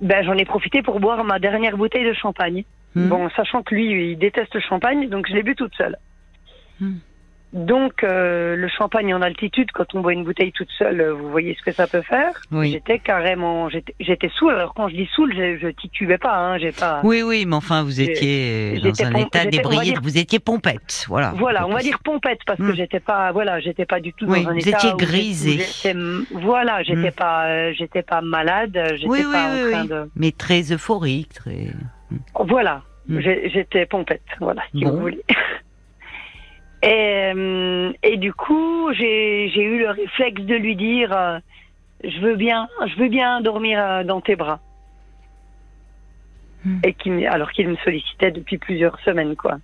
ben, 0.00 0.24
j'en 0.24 0.34
ai 0.34 0.44
profité 0.44 0.82
pour 0.82 1.00
boire 1.00 1.24
ma 1.24 1.38
dernière 1.38 1.76
bouteille 1.76 2.04
de 2.04 2.12
champagne. 2.12 2.64
Mhm. 2.96 3.08
Bon, 3.08 3.30
sachant 3.36 3.62
que 3.62 3.74
lui, 3.74 4.12
il 4.12 4.16
déteste 4.18 4.54
le 4.54 4.60
champagne, 4.60 5.08
donc 5.08 5.28
je 5.28 5.34
l'ai 5.34 5.42
bu 5.42 5.54
toute 5.54 5.74
seule. 5.76 5.96
Mhm. 6.80 6.98
Donc, 7.52 8.02
euh, 8.04 8.54
le 8.56 8.68
champagne 8.68 9.14
en 9.14 9.22
altitude, 9.22 9.70
quand 9.72 9.94
on 9.94 10.00
boit 10.00 10.12
une 10.12 10.24
bouteille 10.24 10.52
toute 10.52 10.68
seule, 10.76 11.00
euh, 11.00 11.14
vous 11.14 11.30
voyez 11.30 11.56
ce 11.58 11.62
que 11.64 11.72
ça 11.72 11.86
peut 11.86 12.02
faire. 12.02 12.32
Oui. 12.50 12.72
J'étais 12.72 12.98
carrément, 12.98 13.68
j'étais 13.70 14.28
saoul. 14.38 14.52
Alors 14.54 14.74
quand 14.74 14.88
je 14.88 14.96
dis 14.96 15.08
saoul, 15.14 15.32
je, 15.34 15.56
je 15.58 15.68
titubais 15.68 16.18
pas, 16.18 16.36
hein, 16.36 16.58
j'ai 16.58 16.72
pas. 16.72 17.00
Oui, 17.04 17.22
oui, 17.22 17.46
mais 17.46 17.54
enfin, 17.54 17.82
vous 17.82 18.00
étiez 18.00 18.74
dans 18.78 18.82
j'étais 18.82 19.04
un 19.04 19.12
état 19.14 19.46
dire- 19.46 20.00
vous 20.02 20.18
étiez 20.18 20.38
pompette, 20.38 21.06
voilà. 21.08 21.32
Voilà, 21.36 21.66
on 21.66 21.72
va 21.72 21.80
dire 21.80 22.00
pompette 22.00 22.40
parce 22.46 22.58
que 22.58 22.64
Mm. 22.72 22.76
j'étais 22.76 23.00
pas, 23.00 23.30
voilà, 23.32 23.60
j'étais 23.60 23.86
pas 23.86 24.00
du 24.00 24.12
tout 24.12 24.26
Oui, 24.26 24.42
dans 24.42 24.50
un 24.50 24.54
vous 24.54 24.68
état 24.68 24.78
étiez 24.78 24.88
j'ai- 24.90 24.94
où 24.94 24.98
grisée. 24.98 25.60
Voilà, 26.32 26.82
j'étais 26.82 27.10
Mm. 27.10 27.12
pas, 27.12 27.46
euh, 27.46 27.72
j'étais 27.78 28.02
pas 28.02 28.20
malade, 28.20 28.76
j'étais 28.96 29.06
Oui, 29.08 29.20
oui, 29.24 29.32
pas 29.32 29.50
oui, 29.54 29.62
en 29.62 29.70
train 29.70 29.84
de. 29.84 30.10
Mais 30.16 30.32
très 30.32 30.72
euphorique, 30.72 31.32
très. 31.32 31.68
Voilà, 32.34 32.82
Mm. 33.08 33.20
j'étais 33.20 33.86
pompette, 33.86 34.22
voilà, 34.40 34.62
si 34.72 34.84
Bon. 34.84 34.90
vous 34.92 35.00
voulez. 35.00 35.22
Et, 36.82 37.32
euh, 37.34 37.92
et 38.02 38.16
du 38.18 38.32
coup, 38.34 38.92
j'ai 38.92 39.46
eu 39.46 39.78
le 39.78 39.90
réflexe 39.90 40.42
de 40.42 40.54
lui 40.54 40.76
dire, 40.76 41.10
euh, 41.16 41.38
je 42.04 42.20
veux 42.20 42.36
bien, 42.36 42.68
je 42.86 42.96
veux 42.96 43.08
bien 43.08 43.40
dormir 43.40 43.80
euh, 43.80 44.04
dans 44.04 44.20
tes 44.20 44.36
bras. 44.36 44.60
Mm. 46.64 46.80
Et 46.84 46.92
qui, 46.92 47.26
alors 47.26 47.50
qu'il 47.52 47.68
me 47.68 47.76
sollicitait 47.76 48.30
depuis 48.30 48.58
plusieurs 48.58 49.00
semaines, 49.00 49.36
quoi. 49.36 49.56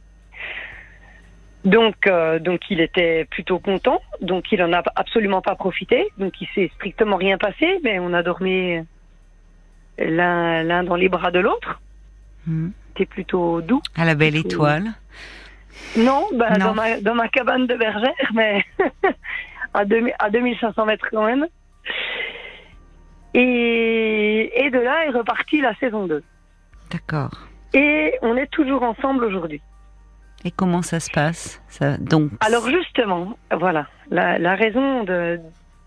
Donc, 1.64 2.06
euh, 2.06 2.38
donc 2.38 2.62
il 2.70 2.80
était 2.80 3.26
plutôt 3.26 3.58
content. 3.60 4.00
Donc, 4.20 4.50
il 4.50 4.62
en 4.62 4.72
a 4.72 4.82
absolument 4.96 5.42
pas 5.42 5.54
profité. 5.54 6.08
Donc, 6.16 6.40
il 6.40 6.48
s'est 6.54 6.70
strictement 6.76 7.16
rien 7.16 7.38
passé, 7.38 7.78
mais 7.84 7.98
on 8.00 8.14
a 8.14 8.22
dormi 8.22 8.78
l'un 9.98 10.62
l'un 10.62 10.82
dans 10.82 10.96
les 10.96 11.10
bras 11.10 11.30
de 11.30 11.38
l'autre. 11.40 11.81
Mhm. 12.46 12.72
C'était 12.88 13.06
plutôt 13.06 13.60
doux. 13.62 13.80
À 13.96 14.04
la 14.04 14.14
belle 14.14 14.36
étoile. 14.36 14.92
Non, 15.96 16.26
bah, 16.34 16.50
Non. 16.58 16.66
Dans, 16.66 16.74
ma, 16.74 17.00
dans 17.00 17.14
ma 17.14 17.28
cabane 17.28 17.66
de 17.66 17.74
bergère, 17.74 18.12
mais 18.34 18.64
à, 19.74 19.84
2000 19.84 20.12
à 20.18 20.30
2500 20.30 20.84
mètres 20.86 21.06
quand 21.10 21.24
même. 21.24 21.46
Et, 23.34 24.52
et 24.64 24.70
de 24.70 24.78
là 24.78 25.06
est 25.06 25.10
repartie 25.10 25.60
la 25.60 25.74
saison 25.76 26.06
2. 26.06 26.22
D'accord. 26.90 27.30
Et 27.72 28.12
on 28.22 28.36
est 28.36 28.50
toujours 28.50 28.82
ensemble 28.82 29.24
aujourd'hui. 29.24 29.62
Et 30.44 30.50
comment 30.50 30.82
ça 30.82 31.00
se 31.00 31.10
passe 31.10 31.62
ça, 31.68 31.96
Donc? 31.98 32.30
Alors 32.40 32.68
justement, 32.68 33.38
voilà, 33.56 33.86
la, 34.10 34.38
la 34.38 34.54
raison 34.54 35.04
de, 35.04 35.40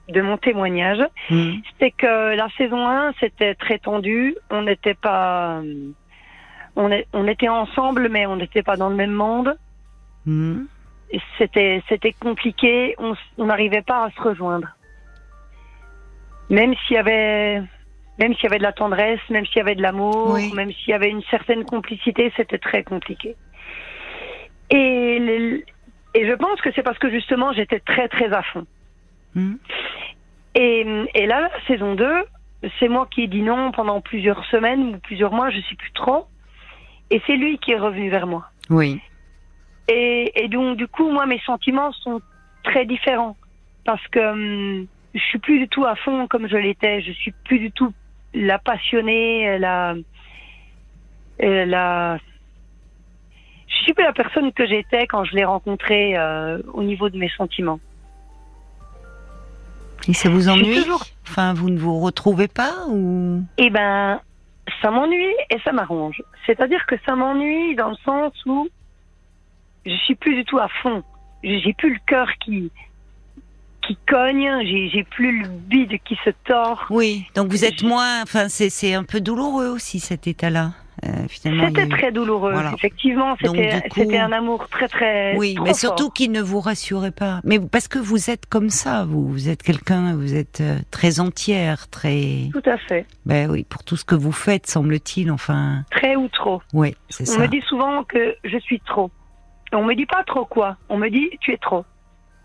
de 0.10 0.22
mon 0.22 0.38
témoignage, 0.38 1.04
Mhm. 1.30 1.62
c'est 1.80 1.92
que 1.92 2.36
la 2.36 2.48
saison 2.58 2.88
1, 2.88 3.14
c'était 3.20 3.54
très 3.56 3.78
tendu. 3.80 4.36
On 4.50 4.64
n'était 4.64 4.96
pas... 4.96 5.62
On, 6.76 6.92
est, 6.92 7.08
on 7.14 7.28
était 7.28 7.48
ensemble, 7.48 8.10
mais 8.10 8.26
on 8.26 8.36
n'était 8.36 8.64
pas 8.64 8.76
dans 8.76 8.90
le 8.90 8.96
même 8.96 9.12
monde. 9.14 9.58
Et 10.28 11.22
C'était 11.38 11.82
c'était 11.88 12.14
compliqué. 12.14 12.96
On 12.98 13.46
n'arrivait 13.46 13.82
pas 13.84 14.06
à 14.06 14.12
se 14.12 14.22
rejoindre. 14.22 14.68
Même 16.50 16.74
s'il 16.86 16.96
y 16.96 17.00
avait 17.00 17.62
même 18.18 18.34
s'il 18.36 18.44
y 18.44 18.48
avait 18.48 18.60
de 18.60 18.64
la 18.64 18.72
tendresse, 18.74 19.20
même 19.30 19.46
s'il 19.46 19.58
y 19.58 19.62
avait 19.62 19.76
de 19.76 19.82
l'amour, 19.82 20.32
Oui. 20.34 20.52
même 20.54 20.72
s'il 20.72 20.90
y 20.90 20.94
avait 20.94 21.10
une 21.10 21.24
certaine 21.24 21.66
complicité, 21.66 22.32
c'était 22.38 22.58
très 22.60 22.84
compliqué. 22.84 23.36
Et 24.70 25.20
les- 25.20 25.66
et 26.14 26.26
je 26.28 26.34
pense 26.34 26.62
que 26.62 26.72
c'est 26.74 26.82
parce 26.84 26.98
que 26.98 27.10
justement 27.12 27.52
j'étais 27.54 27.80
très 27.82 28.08
très 28.08 28.32
à 28.34 28.42
fond. 28.42 28.66
Mhm. 29.36 29.60
Et, 30.56 30.86
et 31.14 31.26
là, 31.28 31.42
la 31.42 31.50
saison 31.68 31.96
2, 31.96 32.10
c'est 32.80 32.88
moi 32.88 33.06
qui 33.12 33.24
ai 33.24 33.28
dit 33.28 33.42
non 33.42 33.72
pendant 33.72 34.00
plusieurs 34.00 34.44
semaines 34.46 34.96
ou 34.96 34.98
plusieurs 35.00 35.34
mois, 35.34 35.50
je 35.50 35.60
sais 35.70 35.76
plus 35.76 35.92
trop. 35.92 36.26
Et 37.12 37.22
c'est 37.28 37.36
lui 37.36 37.58
qui 37.60 37.72
est 37.72 37.80
revenu 37.80 38.10
vers 38.10 38.28
moi. 38.28 38.50
Oui. 38.70 39.00
Et, 39.88 40.32
et 40.44 40.48
donc, 40.48 40.78
du 40.78 40.88
coup, 40.88 41.12
moi, 41.12 41.26
mes 41.26 41.40
sentiments 41.46 41.92
sont 41.92 42.22
très 42.64 42.86
différents. 42.86 43.38
Parce 43.84 44.06
que 44.08 44.20
hum, 44.20 44.88
je 45.14 45.20
suis 45.20 45.40
plus 45.40 45.60
du 45.60 45.68
tout 45.68 45.86
à 45.86 45.96
fond 45.96 46.28
comme 46.28 46.48
je 46.48 46.58
l'étais. 46.58 47.02
Je 47.02 47.12
suis 47.12 47.34
plus 47.44 47.60
du 47.60 47.72
tout 47.72 47.94
la 48.34 48.58
passionnée, 48.60 49.58
la. 49.60 49.96
euh, 51.44 51.66
la 51.66 52.18
je 53.68 53.76
suis 53.84 53.94
plus 53.94 54.04
la 54.04 54.14
personne 54.14 54.52
que 54.54 54.66
j'étais 54.66 55.06
quand 55.06 55.26
je 55.26 55.36
l'ai 55.36 55.44
rencontré 55.46 56.18
euh, 56.18 56.60
au 56.74 56.82
niveau 56.82 57.10
de 57.10 57.18
mes 57.18 57.30
sentiments. 57.30 57.80
Et 60.08 60.14
ça 60.14 60.30
vous 60.30 60.50
ennuie? 60.50 60.82
toujours 60.82 61.04
Enfin, 61.28 61.54
vous 61.54 61.70
ne 61.70 61.78
vous 61.78 62.00
retrouvez 62.00 62.48
pas 62.48 62.86
ou? 62.88 63.44
Eh 63.58 63.70
ben, 63.70 64.22
ça 64.82 64.92
m'ennuie 64.92 65.36
et 65.50 65.60
ça 65.64 65.72
m'arrange. 65.72 66.22
C'est-à-dire 66.46 66.86
que 66.86 66.96
ça 67.06 67.16
m'ennuie 67.16 67.76
dans 67.76 67.90
le 67.90 67.96
sens 68.04 68.34
où 68.46 68.68
je 69.86 69.96
suis 69.96 70.16
plus 70.16 70.36
du 70.36 70.46
tout 70.46 70.60
à 70.60 70.68
fond. 70.82 71.04
J'ai 71.44 71.74
plus 71.74 71.94
le 71.94 72.00
cœur 72.08 72.28
qui 72.44 72.72
qui 73.82 73.98
cogne, 74.08 74.50
j'ai 74.64 75.04
plus 75.04 75.44
le 75.44 75.48
bide 75.48 76.00
qui 76.04 76.18
se 76.26 76.32
tord. 76.46 76.86
Oui. 76.90 77.26
Donc 77.36 77.52
vous 77.52 77.66
êtes 77.66 77.84
moins. 77.84 78.24
Enfin, 78.24 78.50
c'est 78.50 78.94
un 78.94 79.04
peu 79.04 79.22
douloureux 79.22 79.68
aussi 79.68 80.00
cet 80.00 80.26
état-là. 80.26 80.72
Euh, 81.04 81.28
finalement. 81.28 81.68
C'était 81.68 81.86
eu- 81.86 81.90
très 81.90 82.12
douloureux. 82.12 82.54
Voilà. 82.54 82.72
Effectivement, 82.74 83.36
c'était 83.42 83.82
coup- 83.90 84.02
un 84.12 84.32
amour 84.32 84.68
très 84.70 84.88
très 84.88 85.36
Oui, 85.36 85.56
trop 85.56 85.66
mais 85.66 85.74
surtout 85.74 86.10
qu'il 86.10 86.32
ne 86.32 86.42
vous 86.42 86.62
rassurait 86.62 87.12
pas. 87.12 87.42
Mais 87.44 87.60
parce 87.60 87.88
que 87.90 88.00
vous 88.00 88.30
êtes 88.30 88.46
comme 88.46 88.70
ça, 88.70 89.04
vous, 89.04 89.28
vous 89.28 89.50
êtes 89.50 89.62
quelqu'un, 89.62 90.16
vous 90.16 90.34
êtes 90.36 90.62
euh, 90.62 90.80
très 90.92 91.20
entière, 91.20 91.90
très. 91.90 92.50
Tout 92.54 92.70
à 92.70 92.78
fait. 92.78 93.06
Ben 93.26 93.52
oui, 93.52 93.66
pour 93.68 93.84
tout 93.84 93.98
ce 93.98 94.06
que 94.06 94.16
vous 94.16 94.32
faites, 94.32 94.68
semble-t-il. 94.68 95.32
Enfin, 95.32 95.84
Très 95.92 96.16
ou 96.16 96.30
trop. 96.30 96.62
oui, 96.74 96.96
c'est 97.10 97.28
On 97.30 97.34
ça. 97.34 97.40
me 97.40 97.48
dit 97.48 97.62
souvent 97.68 98.04
que 98.06 98.36
je 98.46 98.58
suis 98.60 98.80
trop. 98.80 99.12
On 99.74 99.84
me 99.84 99.96
dit 99.96 100.06
pas 100.06 100.24
trop 100.26 100.46
quoi. 100.46 100.78
On 100.88 100.98
me 100.98 101.10
dit 101.10 101.30
tu 101.42 101.52
es 101.52 101.58
trop. 101.58 101.84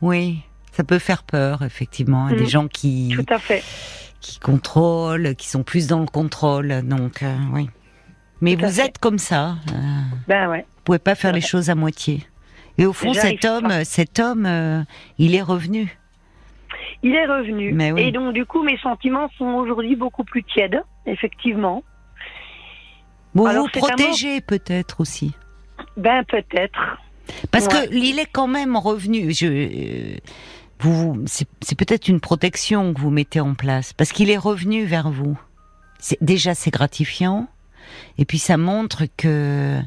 Oui, 0.03 0.39
ça 0.73 0.83
peut 0.83 0.99
faire 0.99 1.23
peur, 1.23 1.63
effectivement, 1.63 2.27
à 2.27 2.33
des 2.33 2.43
Mm. 2.45 2.49
gens 2.49 2.67
qui 2.69 3.13
Tout 3.15 3.33
à 3.33 3.39
fait. 3.39 3.63
qui 4.21 4.39
contrôlent, 4.41 5.35
qui 5.37 5.49
sont 5.49 5.63
plus 5.63 5.87
dans 5.87 6.01
le 6.01 6.07
contrôle. 6.07 6.83
Donc, 6.83 7.23
euh, 7.23 7.35
oui. 7.53 7.69
Mais 8.41 8.57
Tout 8.57 8.67
vous 8.67 8.81
êtes 8.81 8.99
comme 8.99 9.19
ça. 9.19 9.57
euh, 9.73 9.77
Ben 10.29 10.49
ouais. 10.49 10.61
vous 10.77 10.83
pouvez 10.85 10.99
pas 10.99 11.15
faire 11.15 11.33
les 11.33 11.41
choses 11.41 11.69
à 11.71 11.75
moitié. 11.75 12.27
Et 12.79 12.87
au 12.87 12.93
fond, 12.93 13.13
cet 13.13 13.45
homme, 13.45 13.69
pas. 13.69 13.85
cet 13.85 14.19
homme, 14.19 14.47
euh, 14.47 14.83
il 15.19 15.35
est 15.35 15.43
revenu. 15.43 15.99
Il 17.03 17.15
est 17.15 17.27
revenu. 17.27 17.73
Mais 17.73 17.93
oui. 17.93 18.03
Et 18.03 18.13
donc, 18.13 18.33
du 18.33 18.47
coup, 18.47 18.63
mes 18.63 18.79
sentiments 18.79 19.29
sont 19.37 19.45
aujourd'hui 19.47 19.97
beaucoup 19.97 20.25
plus 20.25 20.43
tièdes, 20.45 20.83
effectivement. 21.07 21.83
Vous 23.35 23.47
Alors, 23.47 23.69
vous 23.73 23.81
mot- 23.81 23.87
protégez 23.87 24.41
peut-être 24.41 25.01
aussi. 25.01 25.33
Ben, 25.97 26.25
peut-être. 26.25 26.99
Parce 27.51 27.67
Ouais. 27.67 27.89
que 27.89 27.95
il 27.95 28.19
est 28.19 28.27
quand 28.31 28.49
même 28.49 28.77
revenu. 28.77 29.33
Je, 29.33 29.47
euh, 29.47 30.17
vous, 30.81 31.23
c'est 31.27 31.77
peut-être 31.79 32.09
une 32.09 32.21
protection 32.21 32.93
que 32.95 33.01
vous 33.01 33.11
mettez 33.11 33.41
en 33.41 33.55
place, 33.55 33.93
parce 33.93 34.13
qu'il 34.13 34.31
est 34.31 34.37
revenu 34.39 34.85
vers 34.85 35.11
vous. 35.11 35.39
Déjà 36.23 36.55
c'est 36.55 36.71
gratifiant, 36.71 37.47
et 38.19 38.25
puis 38.25 38.39
ça 38.39 38.57
montre 38.57 39.05
que, 39.17 39.81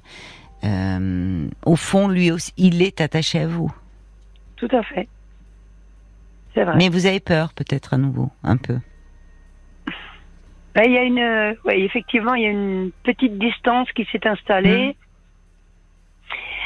euh, 0.63 1.47
au 1.65 1.75
fond, 1.75 2.07
lui 2.07 2.31
aussi, 2.31 2.53
il 2.57 2.81
est 2.81 3.01
attaché 3.01 3.39
à 3.39 3.47
vous. 3.47 3.71
tout 4.55 4.69
à 4.71 4.83
fait. 4.83 5.07
C'est 6.53 6.63
vrai. 6.63 6.75
Mais 6.77 6.89
vous 6.89 7.05
avez 7.05 7.19
peur, 7.19 7.53
peut-être 7.53 7.93
à 7.93 7.97
nouveau, 7.97 8.29
un 8.43 8.57
peu. 8.57 8.77
Il 10.75 10.91
y 10.91 10.97
a 10.97 11.03
une, 11.03 11.55
ouais, 11.65 11.81
effectivement, 11.81 12.33
il 12.33 12.43
y 12.43 12.47
a 12.47 12.49
une 12.49 12.91
petite 13.03 13.37
distance 13.37 13.91
qui 13.91 14.07
s'est 14.11 14.25
installée. 14.25 14.89
Mmh. 14.89 15.03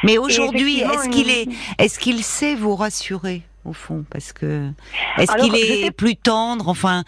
Mais 0.04 0.18
aujourd'hui, 0.18 0.80
est-ce 0.80 1.10
qu'il 1.10 1.30
est, 1.30 1.48
est-ce 1.80 2.00
qu'il 2.00 2.24
sait 2.24 2.56
vous 2.56 2.76
rassurer 2.76 3.42
au 3.66 3.74
fond? 3.74 4.06
Parce 4.10 4.32
que 4.32 4.70
est-ce 5.18 5.36
qu'il 5.38 5.56
est 5.56 5.92
plus 5.92 6.16
tendre? 6.16 6.70
Enfin, 6.70 7.04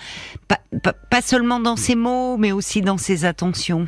pas, 0.47 0.93
pas, 1.09 1.21
seulement 1.21 1.59
dans 1.59 1.75
ses 1.75 1.95
mots, 1.95 2.37
mais 2.37 2.51
aussi 2.51 2.81
dans 2.81 2.97
ses 2.97 3.25
attentions. 3.25 3.87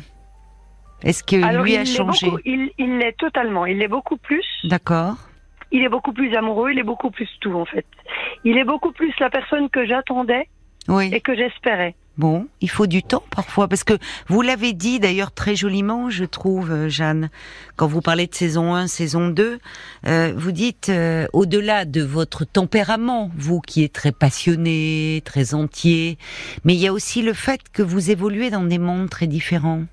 Est-ce 1.04 1.22
que 1.22 1.36
lui 1.62 1.76
a 1.76 1.84
changé 1.84 2.28
Il 2.44 2.98
l'est 2.98 3.16
totalement. 3.16 3.66
Il 3.66 3.78
l'est 3.78 3.88
beaucoup 3.88 4.16
plus. 4.16 4.44
D'accord. 4.64 5.16
Il 5.70 5.82
est 5.82 5.88
beaucoup 5.88 6.12
plus 6.12 6.34
amoureux. 6.34 6.72
Il 6.72 6.78
est 6.78 6.84
beaucoup 6.84 7.10
plus 7.10 7.28
tout 7.40 7.54
en 7.54 7.64
fait. 7.64 7.86
Il 8.44 8.58
est 8.58 8.64
beaucoup 8.64 8.92
plus 8.92 9.12
la 9.20 9.30
personne 9.30 9.68
que 9.70 9.86
j'attendais 9.86 10.48
oui. 10.88 11.10
et 11.12 11.20
que 11.20 11.34
j'espérais. 11.34 11.94
Bon, 12.18 12.46
il 12.60 12.68
faut 12.68 12.86
du 12.86 13.02
temps 13.02 13.22
parfois, 13.30 13.68
parce 13.68 13.84
que 13.84 13.94
vous 14.28 14.42
l'avez 14.42 14.74
dit 14.74 15.00
d'ailleurs 15.00 15.32
très 15.32 15.56
joliment, 15.56 16.10
je 16.10 16.26
trouve, 16.26 16.70
euh, 16.70 16.88
Jeanne, 16.90 17.30
quand 17.76 17.86
vous 17.86 18.02
parlez 18.02 18.26
de 18.26 18.34
saison 18.34 18.74
1, 18.74 18.86
saison 18.86 19.28
2, 19.28 19.58
euh, 20.06 20.32
vous 20.36 20.52
dites, 20.52 20.90
euh, 20.90 21.26
au-delà 21.32 21.86
de 21.86 22.02
votre 22.02 22.44
tempérament, 22.44 23.30
vous 23.34 23.60
qui 23.60 23.82
êtes 23.82 23.94
très 23.94 24.12
passionné, 24.12 25.22
très 25.24 25.54
entier, 25.54 26.18
mais 26.64 26.74
il 26.74 26.80
y 26.80 26.86
a 26.86 26.92
aussi 26.92 27.22
le 27.22 27.32
fait 27.32 27.62
que 27.72 27.82
vous 27.82 28.10
évoluez 28.10 28.50
dans 28.50 28.64
des 28.64 28.78
mondes 28.78 29.08
très 29.08 29.26
différents, 29.26 29.84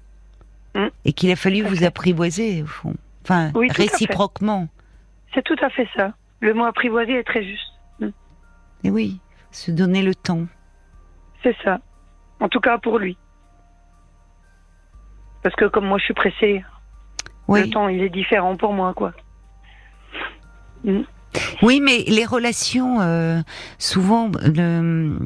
mmh. 0.80 0.90
et 1.06 1.14
qu'il 1.14 1.32
a 1.32 1.36
fallu 1.36 1.62
vous 1.62 1.84
apprivoiser, 1.84 2.64
au 2.64 2.68
fond, 2.68 2.96
enfin, 3.24 3.52
réciproquement. 3.70 4.68
C'est 5.34 5.44
tout 5.44 5.56
à 5.62 5.70
fait 5.70 5.88
ça. 5.96 6.14
Le 6.40 6.54
mot 6.54 6.66
apprivoiser 6.66 7.14
est 7.14 7.24
très 7.24 7.44
juste. 7.44 7.72
Mmh. 8.00 8.08
Et 8.86 8.90
oui, 8.90 9.20
se 9.52 9.72
donner 9.72 10.02
le 10.02 10.16
temps. 10.16 10.46
C'est 11.44 11.56
ça. 11.64 11.80
En 12.40 12.50
tout 12.50 12.60
cas 12.60 12.78
pour 12.78 13.00
lui. 13.00 13.18
Parce 15.44 15.56
que 15.56 15.66
comme 15.66 15.86
moi 15.86 15.98
je 15.98 16.06
suis 16.06 16.14
pressée, 16.14 16.64
le 17.48 17.70
temps 17.70 17.88
il 17.88 18.02
est 18.02 18.10
différent 18.10 18.58
pour 18.58 18.74
moi 18.74 18.94
quoi. 18.94 19.14
Mm. 20.84 21.02
Oui, 21.62 21.82
mais 21.82 22.04
les 22.08 22.26
relations, 22.26 23.02
euh, 23.02 23.42
souvent, 23.78 24.32
le... 24.44 25.20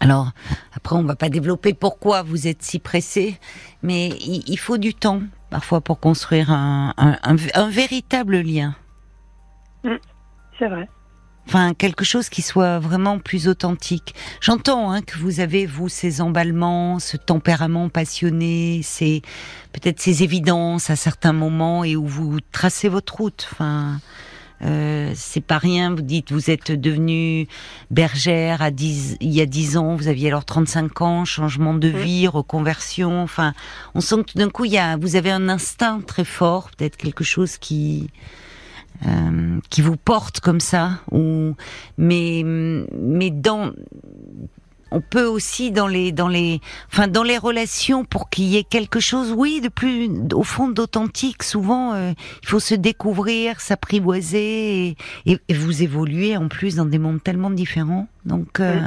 alors 0.00 0.32
après 0.74 0.96
on 0.96 1.02
va 1.02 1.16
pas 1.16 1.28
développer 1.28 1.74
pourquoi 1.74 2.22
vous 2.22 2.46
êtes 2.46 2.62
si 2.62 2.78
pressé, 2.78 3.38
mais 3.82 4.08
il, 4.08 4.58
faut 4.58 4.78
du 4.78 4.94
temps 4.94 5.22
parfois 5.50 5.80
pour 5.80 6.00
construire 6.00 6.50
un, 6.50 6.94
un, 6.96 7.68
véritable 7.68 8.40
lien. 8.40 8.74
Mm. 9.84 9.96
C'est 10.58 10.68
vrai. 10.68 10.88
Enfin, 11.46 11.74
quelque 11.74 12.04
chose 12.04 12.30
qui 12.30 12.40
soit 12.40 12.78
vraiment 12.78 13.18
plus 13.18 13.48
authentique. 13.48 14.14
J'entends 14.40 14.90
hein, 14.90 15.02
que 15.02 15.18
vous 15.18 15.40
avez 15.40 15.66
vous 15.66 15.90
ces 15.90 16.22
emballements, 16.22 16.98
ce 16.98 17.18
tempérament 17.18 17.90
passionné, 17.90 18.80
ces 18.82 19.20
peut-être 19.72 20.00
ces 20.00 20.22
évidences 20.22 20.88
à 20.88 20.96
certains 20.96 21.34
moments 21.34 21.84
et 21.84 21.96
où 21.96 22.06
vous 22.06 22.40
tracez 22.52 22.88
votre 22.88 23.16
route. 23.16 23.46
Enfin, 23.52 24.00
euh, 24.62 25.12
c'est 25.14 25.44
pas 25.44 25.58
rien. 25.58 25.94
Vous 25.94 26.02
dites, 26.02 26.32
vous 26.32 26.50
êtes 26.50 26.72
devenue 26.72 27.46
bergère 27.90 28.62
à 28.62 28.70
10, 28.70 29.16
il 29.20 29.32
y 29.32 29.40
a 29.40 29.46
10 29.46 29.76
ans. 29.76 29.96
Vous 29.96 30.08
aviez 30.08 30.28
alors 30.28 30.44
35 30.44 31.00
ans, 31.02 31.24
changement 31.24 31.74
de 31.74 31.88
vie, 31.88 32.28
reconversion. 32.28 33.22
Enfin, 33.22 33.52
on 33.94 34.00
sent 34.00 34.16
que 34.16 34.32
tout 34.32 34.38
d'un 34.38 34.50
coup, 34.50 34.64
il 34.64 34.72
y 34.72 34.78
a, 34.78 34.96
vous 34.96 35.16
avez 35.16 35.30
un 35.30 35.48
instinct 35.48 36.00
très 36.06 36.24
fort, 36.24 36.70
peut-être 36.76 36.96
quelque 36.96 37.24
chose 37.24 37.58
qui 37.58 38.10
euh, 39.06 39.58
qui 39.70 39.82
vous 39.82 39.96
porte 39.96 40.38
comme 40.38 40.60
ça 40.60 41.00
ou 41.10 41.56
mais 41.98 42.42
mais 42.44 43.30
dans 43.30 43.72
on 44.94 45.00
peut 45.00 45.26
aussi 45.26 45.72
dans 45.72 45.88
les 45.88 46.12
dans 46.12 46.28
les 46.28 46.60
enfin 46.92 47.08
dans 47.08 47.24
les 47.24 47.36
relations 47.36 48.04
pour 48.04 48.30
qu'il 48.30 48.44
y 48.44 48.56
ait 48.56 48.64
quelque 48.64 49.00
chose 49.00 49.32
oui 49.36 49.60
de 49.60 49.68
plus 49.68 50.08
au 50.32 50.44
fond 50.44 50.68
d'authentique 50.68 51.42
souvent 51.42 51.94
euh, 51.94 52.12
il 52.42 52.48
faut 52.48 52.60
se 52.60 52.74
découvrir 52.74 53.60
s'apprivoiser 53.60 54.96
et, 55.26 55.38
et, 55.48 55.54
vous 55.54 55.82
évoluer 55.82 56.36
en 56.36 56.48
plus 56.48 56.76
dans 56.76 56.86
des 56.86 56.98
mondes 56.98 57.22
tellement 57.22 57.50
différents 57.50 58.06
donc 58.24 58.60
euh, 58.60 58.80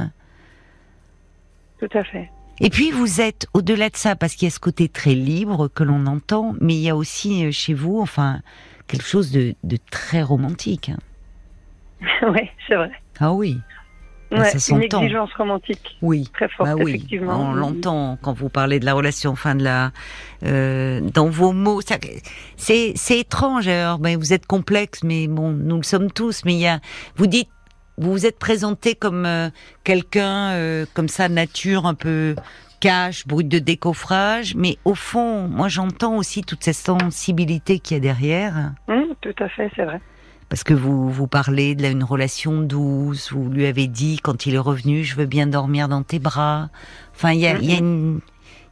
tout 1.79 1.89
à 1.93 2.03
fait 2.03 2.29
et 2.59 2.69
puis 2.69 2.91
vous 2.91 3.19
êtes 3.19 3.45
au-delà 3.53 3.89
de 3.89 3.97
ça 3.97 4.15
parce 4.15 4.35
qu'il 4.35 4.47
y 4.47 4.51
a 4.51 4.53
ce 4.53 4.59
côté 4.59 4.87
très 4.87 5.13
libre 5.13 5.67
que 5.67 5.83
l'on 5.83 6.05
entend 6.07 6.55
mais 6.61 6.73
il 6.75 6.81
y 6.81 6.89
a 6.89 6.95
aussi 6.95 7.51
chez 7.51 7.73
vous 7.73 7.99
enfin 7.99 8.39
quelque 8.87 9.05
chose 9.05 9.31
de, 9.31 9.53
de 9.63 9.77
très 9.91 10.21
romantique. 10.21 10.91
Oui, 12.21 12.49
c'est 12.67 12.75
vrai. 12.75 12.91
Ah 13.19 13.33
oui. 13.33 13.59
Ouais, 14.31 14.51
une 14.69 14.83
exigence 14.83 15.33
romantique. 15.33 15.97
Oui. 16.01 16.29
Très 16.33 16.49
forte, 16.49 16.69
bah 16.69 16.75
oui. 16.75 16.95
effectivement. 16.95 17.49
On 17.49 17.53
l'entend 17.53 18.17
quand 18.21 18.33
vous 18.33 18.49
parlez 18.49 18.79
de 18.79 18.85
la 18.85 18.93
relation, 18.93 19.35
fin 19.35 19.55
de 19.55 19.63
la, 19.63 19.91
euh, 20.43 20.99
dans 21.13 21.29
vos 21.29 21.53
mots. 21.53 21.81
C'est, 22.57 22.93
c'est 22.95 23.19
étrange. 23.19 23.67
Alors, 23.67 23.99
ben, 23.99 24.17
vous 24.17 24.33
êtes 24.33 24.45
complexe, 24.45 25.03
mais 25.03 25.27
bon, 25.27 25.51
nous 25.51 25.77
le 25.77 25.83
sommes 25.83 26.11
tous. 26.11 26.43
Mais 26.45 26.53
il 26.53 26.59
y 26.59 26.67
a, 26.67 26.79
vous 27.15 27.27
dites, 27.27 27.49
vous 27.97 28.11
vous 28.11 28.25
êtes 28.25 28.37
présenté 28.37 28.95
comme 28.95 29.25
euh, 29.25 29.49
quelqu'un, 29.83 30.51
euh, 30.51 30.85
comme 30.93 31.07
ça, 31.07 31.29
nature 31.29 31.85
un 31.85 31.95
peu 31.95 32.35
cache, 32.79 33.25
brut 33.27 33.47
de 33.47 33.59
décoffrage, 33.59 34.55
mais 34.55 34.77
au 34.85 34.93
fond, 34.93 35.47
moi 35.47 35.67
j'entends 35.67 36.15
aussi 36.15 36.43
toute 36.43 36.63
cette 36.63 36.75
sensibilité 36.75 37.79
qu'il 37.79 37.95
y 37.95 37.97
a 37.97 38.01
derrière. 38.01 38.73
Mmh, 38.87 39.13
tout 39.21 39.33
à 39.39 39.49
fait, 39.49 39.71
c'est 39.75 39.83
vrai. 39.83 39.99
Parce 40.49 40.63
que 40.63 40.73
vous 40.73 41.09
vous 41.09 41.27
parlez 41.27 41.75
d'une 41.75 42.03
relation 42.03 42.61
douce, 42.61 43.33
vous 43.33 43.49
lui 43.49 43.65
avez 43.65 43.87
dit 43.87 44.19
quand 44.21 44.45
il 44.45 44.55
est 44.55 44.59
revenu, 44.59 45.03
je 45.03 45.15
veux 45.15 45.25
bien 45.25 45.47
dormir 45.47 45.89
dans 45.89 46.03
tes 46.03 46.19
bras. 46.19 46.69
Enfin, 47.13 47.31
il 47.31 47.39
y 47.39 47.47
a, 47.47 47.57
y, 47.59 47.73
a 47.73 47.81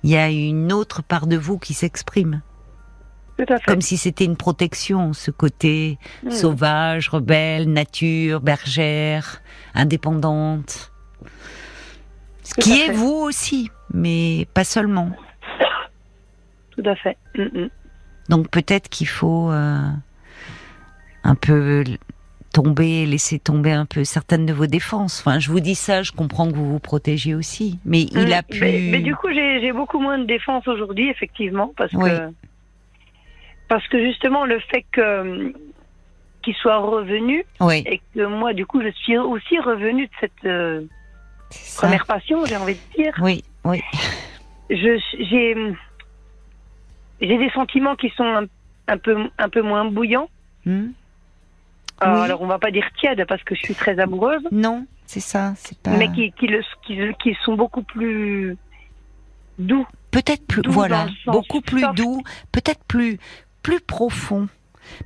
y 0.04 0.16
a 0.16 0.30
une 0.30 0.72
autre 0.72 1.04
part 1.04 1.28
de 1.28 1.36
vous 1.36 1.58
qui 1.58 1.74
s'exprime. 1.74 2.42
Tout 3.38 3.46
à 3.50 3.58
fait. 3.58 3.66
Comme 3.66 3.82
si 3.82 3.98
c'était 3.98 4.24
une 4.24 4.38
protection, 4.38 5.12
ce 5.12 5.32
côté 5.32 6.00
mmh. 6.24 6.32
sauvage, 6.32 7.10
rebelle, 7.10 7.70
nature, 7.72 8.40
bergère, 8.40 9.42
indépendante. 9.74 10.94
Ce 12.44 12.54
qui 12.54 12.80
est 12.80 12.92
vous 12.92 13.12
aussi 13.12 13.70
mais 13.94 14.48
pas 14.54 14.64
seulement. 14.64 15.12
Tout 16.72 16.84
à 16.86 16.96
fait. 16.96 17.18
Mm, 17.36 17.44
mm. 17.44 17.70
Donc 18.30 18.50
peut-être 18.50 18.90
qu'il 18.90 19.08
faut 19.08 19.52
euh, 19.52 19.90
un 21.26 21.36
peu 21.36 21.84
tomber, 22.54 23.06
laisser 23.06 23.38
tomber 23.40 23.72
un 23.74 23.86
peu 23.86 24.06
certaines 24.06 24.46
de 24.46 24.54
vos 24.54 24.68
défenses. 24.68 25.20
Enfin, 25.20 25.40
je 25.40 25.52
vous 25.52 25.60
dis 25.60 25.76
ça, 25.76 26.04
je 26.04 26.14
comprends 26.14 26.50
que 26.50 26.56
vous 26.56 26.72
vous 26.72 26.80
protégez 26.80 27.36
aussi, 27.36 27.80
mais 27.84 28.04
il 28.04 28.32
a 28.32 28.42
mm, 28.42 28.44
pu. 28.44 28.62
Mais, 28.62 29.00
du 29.00 29.14
coup, 29.16 29.28
j'ai 29.34 29.74
beaucoup 29.74 30.00
moins 30.00 30.18
de 30.18 30.24
défense 30.26 30.66
aujourd'hui, 30.68 31.10
effectivement, 31.10 31.74
parce 31.76 31.92
que 31.92 32.32
parce 33.68 33.88
que 33.88 34.00
justement 34.00 34.46
le 34.46 34.60
fait 34.60 34.86
que 34.92 35.54
qu'il 36.44 36.54
soit 36.56 36.78
revenu 36.78 37.44
et 37.72 38.00
que 38.14 38.26
moi, 38.26 38.54
du 38.54 38.66
coup, 38.66 38.82
je 38.82 38.92
suis 38.92 39.18
aussi 39.18 39.60
revenue 39.60 40.06
de 40.06 40.12
cette 40.22 40.46
euh, 40.46 40.82
première 41.76 42.06
passion, 42.06 42.46
j'ai 42.46 42.56
envie 42.56 42.76
de 42.76 43.04
dire. 43.04 43.14
Oui. 43.20 43.44
Oui. 43.64 43.82
Je, 44.70 45.02
j'ai, 45.20 45.56
j'ai 47.20 47.38
des 47.38 47.50
sentiments 47.50 47.96
qui 47.96 48.10
sont 48.16 48.48
un, 48.88 48.98
peu, 48.98 49.18
un 49.38 49.50
peu 49.50 49.62
moins 49.62 49.86
bouillants. 49.86 50.30
Hmm. 50.66 50.90
Euh, 52.04 52.06
alors, 52.06 52.42
on 52.42 52.48
va 52.48 52.60
pas 52.60 52.72
dire 52.72 52.86
tiède 53.00 53.26
parce 53.28 53.44
que 53.44 53.56
je 53.56 53.62
suis 53.62 53.76
très 53.76 54.00
amoureuse. 54.00 54.44
Non, 54.52 54.86
c'est 55.06 55.22
ça, 55.22 55.54
c'est 55.58 55.78
pas. 55.78 55.92
Mais 55.92 56.12
qui, 56.12 56.32
qui, 56.34 56.48
le, 56.48 56.62
qui, 56.86 56.98
qui 57.22 57.38
sont 57.44 57.56
beaucoup 57.56 57.84
plus 57.84 58.58
doux. 59.60 59.86
Peut-être 60.12 60.46
plus, 60.46 60.62
voilà, 60.66 61.08
beaucoup 61.26 61.62
plus 61.62 61.86
doux, 61.96 62.22
peut-être 62.52 62.84
plus, 62.86 63.20
plus 63.64 63.80
profond. 63.82 64.48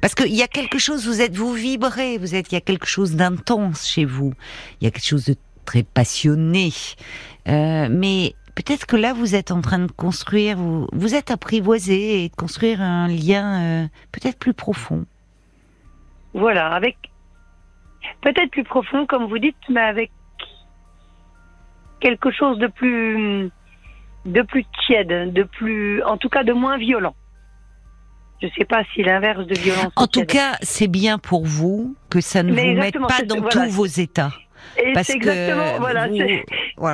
Parce 0.02 0.14
qu'il 0.14 0.36
y 0.36 0.44
a 0.44 0.48
quelque 0.48 0.78
chose, 0.78 1.08
vous 1.08 1.22
êtes, 1.22 1.36
vous 1.36 1.54
vibrez, 1.54 2.18
vous 2.18 2.36
êtes, 2.36 2.52
il 2.52 2.56
y 2.56 2.58
a 2.58 2.62
quelque 2.62 2.86
chose 2.86 3.16
d'intense 3.16 3.88
chez 3.88 4.06
vous. 4.06 4.34
Il 4.80 4.86
y 4.86 4.88
a 4.88 4.92
quelque 4.92 5.08
chose 5.08 5.26
de 5.26 5.36
très 5.66 5.84
passionné. 5.84 6.72
Euh, 7.48 7.88
mais 7.90 8.36
peut-être 8.56 8.86
que 8.86 8.96
là, 8.96 9.14
vous 9.14 9.36
êtes 9.36 9.52
en 9.52 9.62
train 9.62 9.80
de 9.80 9.92
construire, 9.92 10.58
vous, 10.58 10.88
vous 10.92 11.16
êtes 11.16 11.32
apprivoisé 11.32 12.24
et 12.26 12.30
de 12.30 12.36
construire 12.36 12.82
un 12.82 13.08
lien 13.08 13.62
euh, 13.62 13.88
peut-être 14.12 14.38
plus 14.38 14.54
profond. 14.54 15.06
Voilà, 16.34 16.68
avec 16.68 16.98
peut-être 18.22 18.52
plus 18.52 18.64
profond, 18.64 19.06
comme 19.06 19.26
vous 19.26 19.40
dites, 19.40 19.58
mais 19.70 19.82
avec 19.82 20.12
quelque 22.00 22.32
chose 22.32 22.58
de 22.60 22.68
plus 22.68 23.52
de 24.26 24.42
plus 24.42 24.66
tiède, 24.86 25.34
de 25.34 25.44
plus, 25.44 26.04
en 26.04 26.18
tout 26.18 26.30
cas, 26.30 26.44
de 26.44 26.54
moins 26.54 26.78
violent. 26.78 27.16
Je 28.42 28.48
ne 28.48 28.52
sais 28.52 28.66
pas 28.66 28.84
si 28.94 29.04
l'inverse 29.04 29.46
de 29.48 29.56
violence. 29.56 29.92
En 29.96 30.08
tout 30.08 30.24
cas, 30.24 30.56
c'est 30.62 30.88
bien 30.88 31.18
pour 31.18 31.46
vous 31.46 31.96
que 32.10 32.22
ça 32.22 32.42
ne 32.44 32.52
vous 32.52 32.80
mette 32.80 32.98
pas 33.00 33.24
dans 33.26 33.42
tous 33.50 33.70
vos 33.70 33.86
états. 33.86 34.32
Et 34.78 34.94
c'est 35.04 35.16
exactement, 35.16 35.80
voilà, 35.80 36.08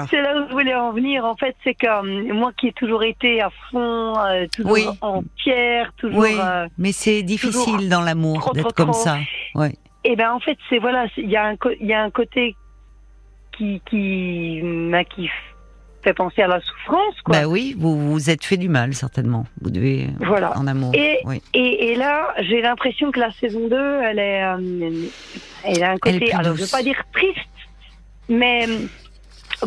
c'est 0.09 0.21
là 0.21 0.37
où 0.37 0.47
je 0.47 0.51
voulais 0.51 0.75
en 0.75 0.91
venir. 0.91 1.25
En 1.25 1.35
fait, 1.35 1.55
c'est 1.63 1.73
que 1.73 1.87
euh, 1.87 2.33
moi 2.33 2.51
qui 2.57 2.67
ai 2.67 2.73
toujours 2.73 3.03
été 3.03 3.41
à 3.41 3.49
fond, 3.71 4.17
euh, 4.17 4.47
toujours 4.53 4.95
en 5.01 5.23
pierre, 5.37 5.93
toujours. 5.97 6.19
Oui, 6.19 6.35
euh, 6.39 6.67
mais 6.77 6.91
c'est 6.91 7.23
difficile 7.23 7.89
dans 7.89 8.01
l'amour 8.01 8.51
d'être 8.53 8.73
comme 8.73 8.93
ça. 8.93 9.17
Ouais. 9.53 9.73
Et 10.03 10.15
ben 10.15 10.31
en 10.31 10.39
fait, 10.39 10.57
c'est 10.69 10.79
voilà, 10.79 11.07
il 11.17 11.29
y 11.29 11.35
a 11.35 11.47
un 11.47 11.55
il 11.79 11.87
y 11.87 11.93
a 11.93 12.01
un 12.01 12.11
côté 12.11 12.55
qui 13.57 13.81
qui 13.85 14.61
m'a 14.63 15.03
qui 15.03 15.29
fait 16.05 16.13
penser 16.13 16.43
à 16.43 16.47
la 16.47 16.61
souffrance. 16.61 17.19
Quoi. 17.23 17.35
Bah 17.35 17.47
oui, 17.47 17.75
vous 17.77 18.11
vous 18.11 18.29
êtes 18.29 18.45
fait 18.45 18.57
du 18.57 18.69
mal 18.69 18.93
certainement. 18.93 19.45
Vous 19.61 19.71
devez 19.71 20.07
voilà. 20.19 20.57
en 20.57 20.67
amour. 20.67 20.91
Et, 20.93 21.19
oui. 21.25 21.41
et, 21.53 21.91
et 21.91 21.95
là, 21.95 22.33
j'ai 22.39 22.61
l'impression 22.61 23.11
que 23.11 23.19
la 23.19 23.31
saison 23.31 23.67
2, 23.67 23.75
elle 24.03 24.19
est, 24.19 24.43
euh, 24.43 25.07
elle 25.63 25.83
a 25.83 25.91
un 25.91 25.97
côté, 25.97 26.31
alors 26.33 26.55
je 26.55 26.61
veux 26.63 26.71
pas 26.71 26.83
dire 26.83 27.03
triste, 27.11 27.49
mais 28.29 28.67
euh, 28.67 28.87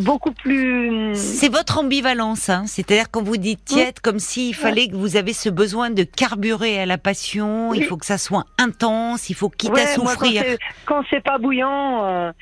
beaucoup 0.01 0.33
plus. 0.33 1.13
C'est 1.15 1.49
votre 1.49 1.79
ambivalence, 1.79 2.49
hein. 2.49 2.65
c'est-à-dire 2.67 3.11
quand 3.11 3.23
vous 3.23 3.37
dites 3.37 3.65
tiède, 3.65 4.01
comme 4.01 4.19
s'il 4.19 4.55
fallait 4.55 4.89
que 4.89 4.97
vous 4.97 5.17
avez 5.17 5.33
ce 5.33 5.49
besoin 5.49 5.91
de 5.91 6.03
carburer 6.03 6.81
à 6.81 6.87
la 6.87 6.99
passion, 6.99 7.73
il 7.75 7.85
faut 7.85 7.97
que 7.97 8.07
ça 8.07 8.19
soit 8.19 8.45
intense, 8.59 9.31
il 9.31 9.35
faut 9.35 9.49
quitte 9.49 9.71
Ouais, 9.73 9.83
à 9.83 9.97
moi, 9.99 10.13
souffrir. 10.13 10.43
quand 10.43 10.49
c'est- 10.51 10.59
quand 10.87 11.03
c'est 11.11 11.23
pas 11.25 11.39
bouillant, 11.39 12.05
euh, 12.05 12.33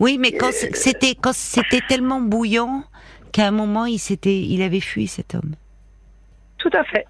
Oui, 0.00 0.16
mais 0.18 0.32
quand 0.32 0.50
c'était 0.52 1.14
quand 1.14 1.34
c'était 1.34 1.80
tellement 1.88 2.20
bouillant 2.20 2.84
qu'à 3.32 3.46
un 3.46 3.50
moment 3.50 3.84
il 3.84 3.98
s'était, 3.98 4.40
il 4.40 4.62
avait 4.62 4.80
fui 4.80 5.06
cet 5.06 5.34
homme. 5.34 5.54
tout 6.58 6.70
à 6.72 6.82
fait. 6.84 7.04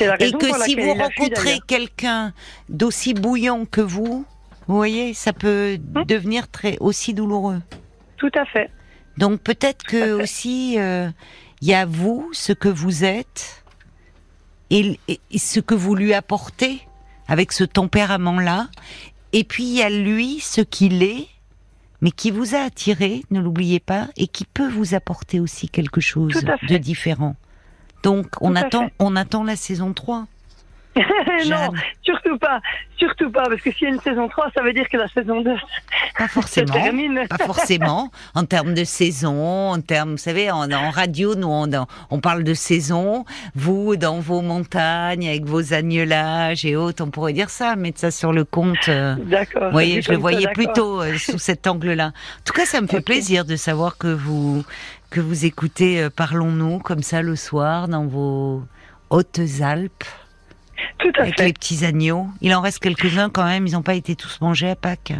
La 0.00 0.20
Et 0.20 0.32
que 0.32 0.46
si 0.64 0.74
vous 0.74 0.92
rencontrez 0.92 1.60
quelqu'un 1.66 2.32
d'aussi 2.68 3.14
bouillant 3.14 3.64
que 3.64 3.80
vous, 3.80 4.24
vous 4.66 4.74
voyez, 4.76 5.14
ça 5.14 5.32
peut 5.32 5.78
Hum. 5.94 6.04
devenir 6.04 6.48
très 6.48 6.76
aussi 6.80 7.14
douloureux. 7.14 7.60
Tout 8.18 8.30
à 8.34 8.44
fait. 8.44 8.70
Donc 9.16 9.40
peut-être 9.40 9.84
que 9.84 10.12
aussi 10.22 10.78
euh, 10.78 11.08
il 11.60 11.68
y 11.68 11.74
a 11.74 11.84
vous, 11.86 12.28
ce 12.32 12.52
que 12.52 12.68
vous 12.68 13.04
êtes, 13.04 13.64
et, 14.70 14.98
ce 15.36 15.60
que 15.60 15.74
vous 15.74 15.94
lui 15.94 16.14
apportez 16.14 16.80
avec 17.26 17.52
ce 17.52 17.64
tempérament-là, 17.64 18.68
et 19.32 19.44
puis 19.44 19.64
il 19.64 19.74
y 19.74 19.82
a 19.82 19.90
lui, 19.90 20.40
ce 20.40 20.60
qu'il 20.60 21.02
est, 21.02 21.26
mais 22.00 22.10
qui 22.10 22.30
vous 22.30 22.54
a 22.54 22.58
attiré, 22.58 23.22
ne 23.30 23.40
l'oubliez 23.40 23.80
pas, 23.80 24.08
et 24.16 24.28
qui 24.28 24.44
peut 24.44 24.68
vous 24.68 24.94
apporter 24.94 25.40
aussi 25.40 25.68
quelque 25.68 26.00
chose 26.00 26.44
de 26.68 26.76
différent. 26.76 27.34
Donc 28.02 28.26
on 28.40 28.52
Tout 28.52 28.58
attend, 28.58 28.88
on 28.98 29.16
attend 29.16 29.42
la 29.42 29.56
saison 29.56 29.92
3. 29.92 30.26
non, 31.46 31.72
surtout 32.02 32.38
pas. 32.38 32.60
Surtout 32.96 33.30
pas, 33.30 33.48
parce 33.48 33.60
que 33.60 33.72
s'il 33.72 33.88
y 33.88 33.90
a 33.90 33.94
une 33.94 34.00
saison 34.00 34.28
3, 34.28 34.50
ça 34.54 34.62
veut 34.62 34.72
dire 34.72 34.88
que 34.88 34.96
la 34.96 35.08
saison 35.08 35.40
2 35.40 35.54
Pas 36.18 36.28
forcément. 36.28 36.74
Pas 37.30 37.38
forcément, 37.38 38.10
en 38.34 38.44
termes 38.44 38.74
de 38.74 38.84
saison, 38.84 39.70
en 39.70 39.80
termes, 39.80 40.12
vous 40.12 40.16
savez, 40.18 40.50
en, 40.50 40.70
en 40.72 40.90
radio, 40.90 41.34
nous, 41.36 41.46
on, 41.48 41.70
on 42.10 42.20
parle 42.20 42.42
de 42.44 42.54
saison. 42.54 43.24
Vous, 43.54 43.96
dans 43.96 44.18
vos 44.18 44.40
montagnes, 44.42 45.28
avec 45.28 45.44
vos 45.44 45.72
agnelages 45.72 46.64
et 46.64 46.74
autres, 46.76 47.04
on 47.04 47.10
pourrait 47.10 47.32
dire 47.32 47.50
ça, 47.50 47.76
mettre 47.76 48.00
ça 48.00 48.10
sur 48.10 48.32
le 48.32 48.44
compte. 48.44 48.88
euh, 48.88 49.14
D'accord. 49.26 49.66
vous 49.66 49.70
voyez, 49.72 50.02
je 50.02 50.10
le 50.10 50.16
ça, 50.16 50.20
voyais 50.20 50.48
plutôt 50.48 51.00
euh, 51.02 51.16
sous 51.16 51.38
cet 51.38 51.66
angle-là. 51.66 52.08
En 52.08 52.42
tout 52.44 52.52
cas, 52.52 52.66
ça 52.66 52.80
me 52.80 52.86
fait 52.88 53.00
plaisir 53.00 53.44
de 53.44 53.56
savoir 53.56 53.96
que 53.96 54.08
vous 54.08 54.64
que 55.10 55.20
vous 55.20 55.46
écoutez 55.46 56.02
euh, 56.02 56.10
Parlons-nous 56.10 56.80
comme 56.80 57.02
ça 57.02 57.22
le 57.22 57.36
soir 57.36 57.88
dans 57.88 58.04
vos 58.06 58.62
Hautes-Alpes 59.10 60.04
Tout 60.98 61.12
à 61.16 61.22
avec 61.22 61.38
fait. 61.38 61.46
les 61.46 61.52
petits 61.52 61.84
agneaux. 61.84 62.26
Il 62.40 62.54
en 62.54 62.60
reste 62.60 62.80
quelques-uns 62.80 63.30
quand 63.30 63.44
même. 63.44 63.66
Ils 63.66 63.72
n'ont 63.72 63.82
pas 63.82 63.94
été 63.94 64.16
tous 64.16 64.38
mangés 64.40 64.70
à 64.70 64.76
Pâques. 64.76 65.14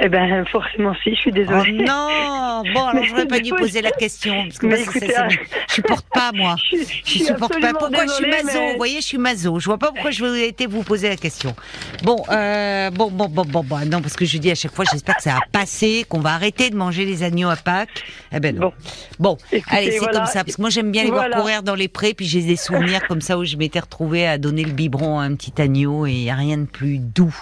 Eh 0.00 0.08
ben, 0.08 0.44
forcément, 0.46 0.94
si, 1.02 1.10
je 1.14 1.20
suis 1.20 1.30
Oh 1.32 1.34
désolée. 1.34 1.72
non 1.84 2.62
Bon, 2.74 2.84
alors 2.86 2.94
Mais 2.94 3.04
j'aurais 3.08 3.26
pas 3.26 3.40
dû 3.40 3.50
poser 3.52 3.82
la 3.82 3.90
question. 3.90 4.44
Parce 4.44 4.58
que 4.58 4.66
moi, 4.66 4.78
écoutez, 4.78 5.06
ça, 5.10 5.12
ça, 5.12 5.28
ah, 5.30 5.34
je 5.68 5.74
supporte 5.74 6.06
pas, 6.12 6.30
moi. 6.32 6.56
Je, 6.70 6.76
Je 7.04 7.24
supporte 7.24 7.60
pas. 7.60 7.72
Pourquoi 7.72 8.06
je 8.06 8.12
suis 8.12 8.26
mais- 8.26 8.42
Vous 8.42 8.76
voyez, 8.76 9.00
je 9.00 9.06
suis 9.06 9.18
maso. 9.18 9.58
Je 9.58 9.64
vois 9.66 9.78
pas 9.78 9.90
pourquoi 9.92 10.10
je 10.10 10.24
vais 10.24 10.48
été 10.48 10.66
vous 10.66 10.82
poser 10.82 11.08
la 11.08 11.16
question. 11.16 11.54
Bon, 12.02 12.22
euh, 12.30 12.90
bon, 12.90 13.10
bon, 13.10 13.28
bon, 13.28 13.44
bon, 13.44 13.62
bon, 13.64 13.78
non, 13.90 14.00
parce 14.00 14.14
que 14.14 14.24
je 14.24 14.38
dis 14.38 14.50
à 14.50 14.54
chaque 14.54 14.72
fois, 14.74 14.84
j'espère 14.90 15.16
que 15.16 15.22
ça 15.22 15.34
va 15.34 15.40
passer, 15.52 16.04
qu'on 16.08 16.20
va 16.20 16.30
arrêter 16.34 16.70
de 16.70 16.76
manger 16.76 17.04
les 17.04 17.22
agneaux 17.22 17.48
à 17.50 17.56
Pâques. 17.56 18.04
Eh 18.32 18.40
ben 18.40 18.54
non. 18.56 18.72
Bon. 19.18 19.34
Bon, 19.34 19.36
Écoutez, 19.52 19.76
allez, 19.76 19.90
c'est 19.92 19.98
voilà. 19.98 20.18
comme 20.20 20.26
ça. 20.26 20.44
Parce 20.44 20.56
que 20.56 20.60
moi, 20.60 20.70
j'aime 20.70 20.90
bien 20.92 21.04
les 21.04 21.10
Voilà. 21.10 21.28
voir 21.28 21.40
courir 21.40 21.62
dans 21.62 21.74
les 21.74 21.88
prés, 21.88 22.14
puis 22.14 22.26
j'ai 22.26 22.42
des 22.42 22.56
souvenirs 22.56 23.06
comme 23.08 23.20
ça 23.20 23.38
où 23.38 23.44
je 23.44 23.56
m'étais 23.56 23.80
retrouvée 23.80 24.26
à 24.26 24.38
donner 24.38 24.64
le 24.64 24.72
biberon 24.72 25.18
à 25.18 25.24
un 25.24 25.34
petit 25.34 25.60
agneau 25.60 26.06
et 26.06 26.12
il 26.12 26.22
n'y 26.24 26.30
a 26.30 26.34
rien 26.34 26.58
de 26.58 26.64
plus 26.66 26.98
doux 26.98 27.34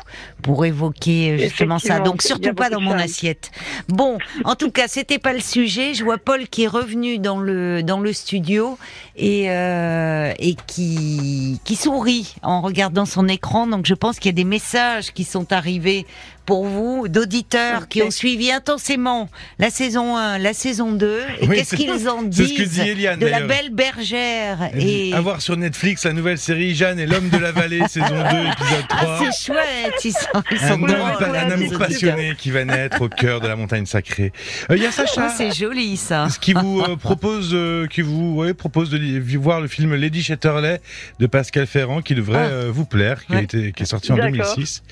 pour 0.42 0.64
évoquer 0.64 1.32
euh, 1.32 1.38
justement 1.38 1.78
ça. 1.78 1.94
Effectivement, 1.94 2.11
Donc 2.12 2.22
surtout 2.22 2.52
pas 2.52 2.68
dans 2.68 2.80
mon 2.80 2.92
assiette. 2.92 3.50
Bon, 3.88 4.18
en 4.44 4.54
tout 4.54 4.70
cas, 4.70 4.86
c'était 4.86 5.18
pas 5.18 5.32
le 5.32 5.40
sujet. 5.40 5.94
Je 5.94 6.04
vois 6.04 6.18
Paul 6.18 6.46
qui 6.46 6.64
est 6.64 6.68
revenu 6.68 7.18
dans 7.18 7.38
le 7.38 7.82
dans 7.82 8.00
le 8.00 8.12
studio 8.12 8.78
et 9.16 9.50
euh, 9.50 10.34
et 10.38 10.54
qui 10.66 11.58
qui 11.64 11.74
sourit 11.74 12.34
en 12.42 12.60
regardant 12.60 13.06
son 13.06 13.28
écran. 13.28 13.66
Donc 13.66 13.86
je 13.86 13.94
pense 13.94 14.18
qu'il 14.18 14.28
y 14.28 14.34
a 14.34 14.36
des 14.36 14.44
messages 14.44 15.12
qui 15.12 15.24
sont 15.24 15.54
arrivés 15.54 16.06
pour 16.44 16.64
vous 16.66 17.08
d'auditeurs 17.08 17.88
qui 17.88 18.02
ont 18.02 18.10
suivi 18.10 18.50
intensément 18.50 19.28
la 19.58 19.70
saison 19.70 20.16
1, 20.16 20.38
la 20.38 20.52
saison 20.52 20.92
2 20.92 21.20
et 21.40 21.46
Oui, 21.46 21.56
qu'est-ce 21.56 21.76
qu'ils 21.76 22.08
en 22.08 22.22
c'est 22.30 22.46
ce 22.46 22.52
que 22.54 22.62
disent 22.62 22.72
dit 22.72 22.88
Eliane, 22.88 23.18
de 23.20 23.26
la 23.26 23.40
belle 23.42 23.70
bergère 23.70 24.70
et 24.76 25.12
À 25.14 25.20
voir 25.20 25.40
sur 25.40 25.56
Netflix 25.56 26.04
la 26.04 26.12
nouvelle 26.12 26.38
série 26.38 26.74
Jeanne 26.74 26.98
et 26.98 27.06
l'homme 27.06 27.28
de 27.28 27.38
la 27.38 27.52
vallée, 27.52 27.80
saison 27.88 28.06
2, 28.08 28.14
épisode 28.16 28.88
3. 28.88 29.00
Ah, 29.02 29.18
c'est 29.20 29.46
chouette, 29.52 30.04
ils 30.04 30.12
sont, 30.12 30.42
ils 30.50 30.58
sont 30.58 30.64
Un, 30.64 30.78
drôles, 30.78 30.90
homme, 30.90 31.00
ouais, 31.00 31.26
un 31.26 31.30
ouais, 31.48 31.52
amour 31.52 31.78
passionné 31.78 32.34
qui 32.36 32.50
va 32.50 32.64
naître 32.64 33.02
au 33.02 33.08
cœur 33.08 33.40
de 33.40 33.46
la 33.48 33.56
montagne 33.56 33.86
sacrée. 33.86 34.32
Euh, 34.70 34.76
Il 34.76 34.82
y 34.82 34.86
a 34.86 34.92
Sacha. 34.92 35.28
Oh, 35.28 35.32
c'est 35.36 35.52
joli 35.54 35.96
ça. 35.96 36.28
Ce 36.28 36.38
qui 36.38 36.52
vous 36.54 36.80
euh, 36.80 36.96
propose, 36.96 37.50
euh, 37.52 37.86
qui 37.86 38.00
vous 38.02 38.34
ouais, 38.36 38.54
propose 38.54 38.90
de 38.90 38.98
voir 39.38 39.60
le 39.60 39.68
film 39.68 39.94
Lady 39.94 40.22
Chatterley 40.22 40.80
de 41.20 41.26
Pascal 41.26 41.66
Ferrand, 41.66 42.02
qui 42.02 42.14
devrait 42.14 42.48
Ah. 42.50 42.70
vous 42.70 42.84
plaire, 42.84 43.24
qui, 43.26 43.34
a 43.34 43.42
été, 43.42 43.72
qui 43.72 43.82
est 43.84 43.86
sorti 43.86 44.10
en 44.12 44.16
D'accord. 44.16 44.32
2006. 44.32 44.82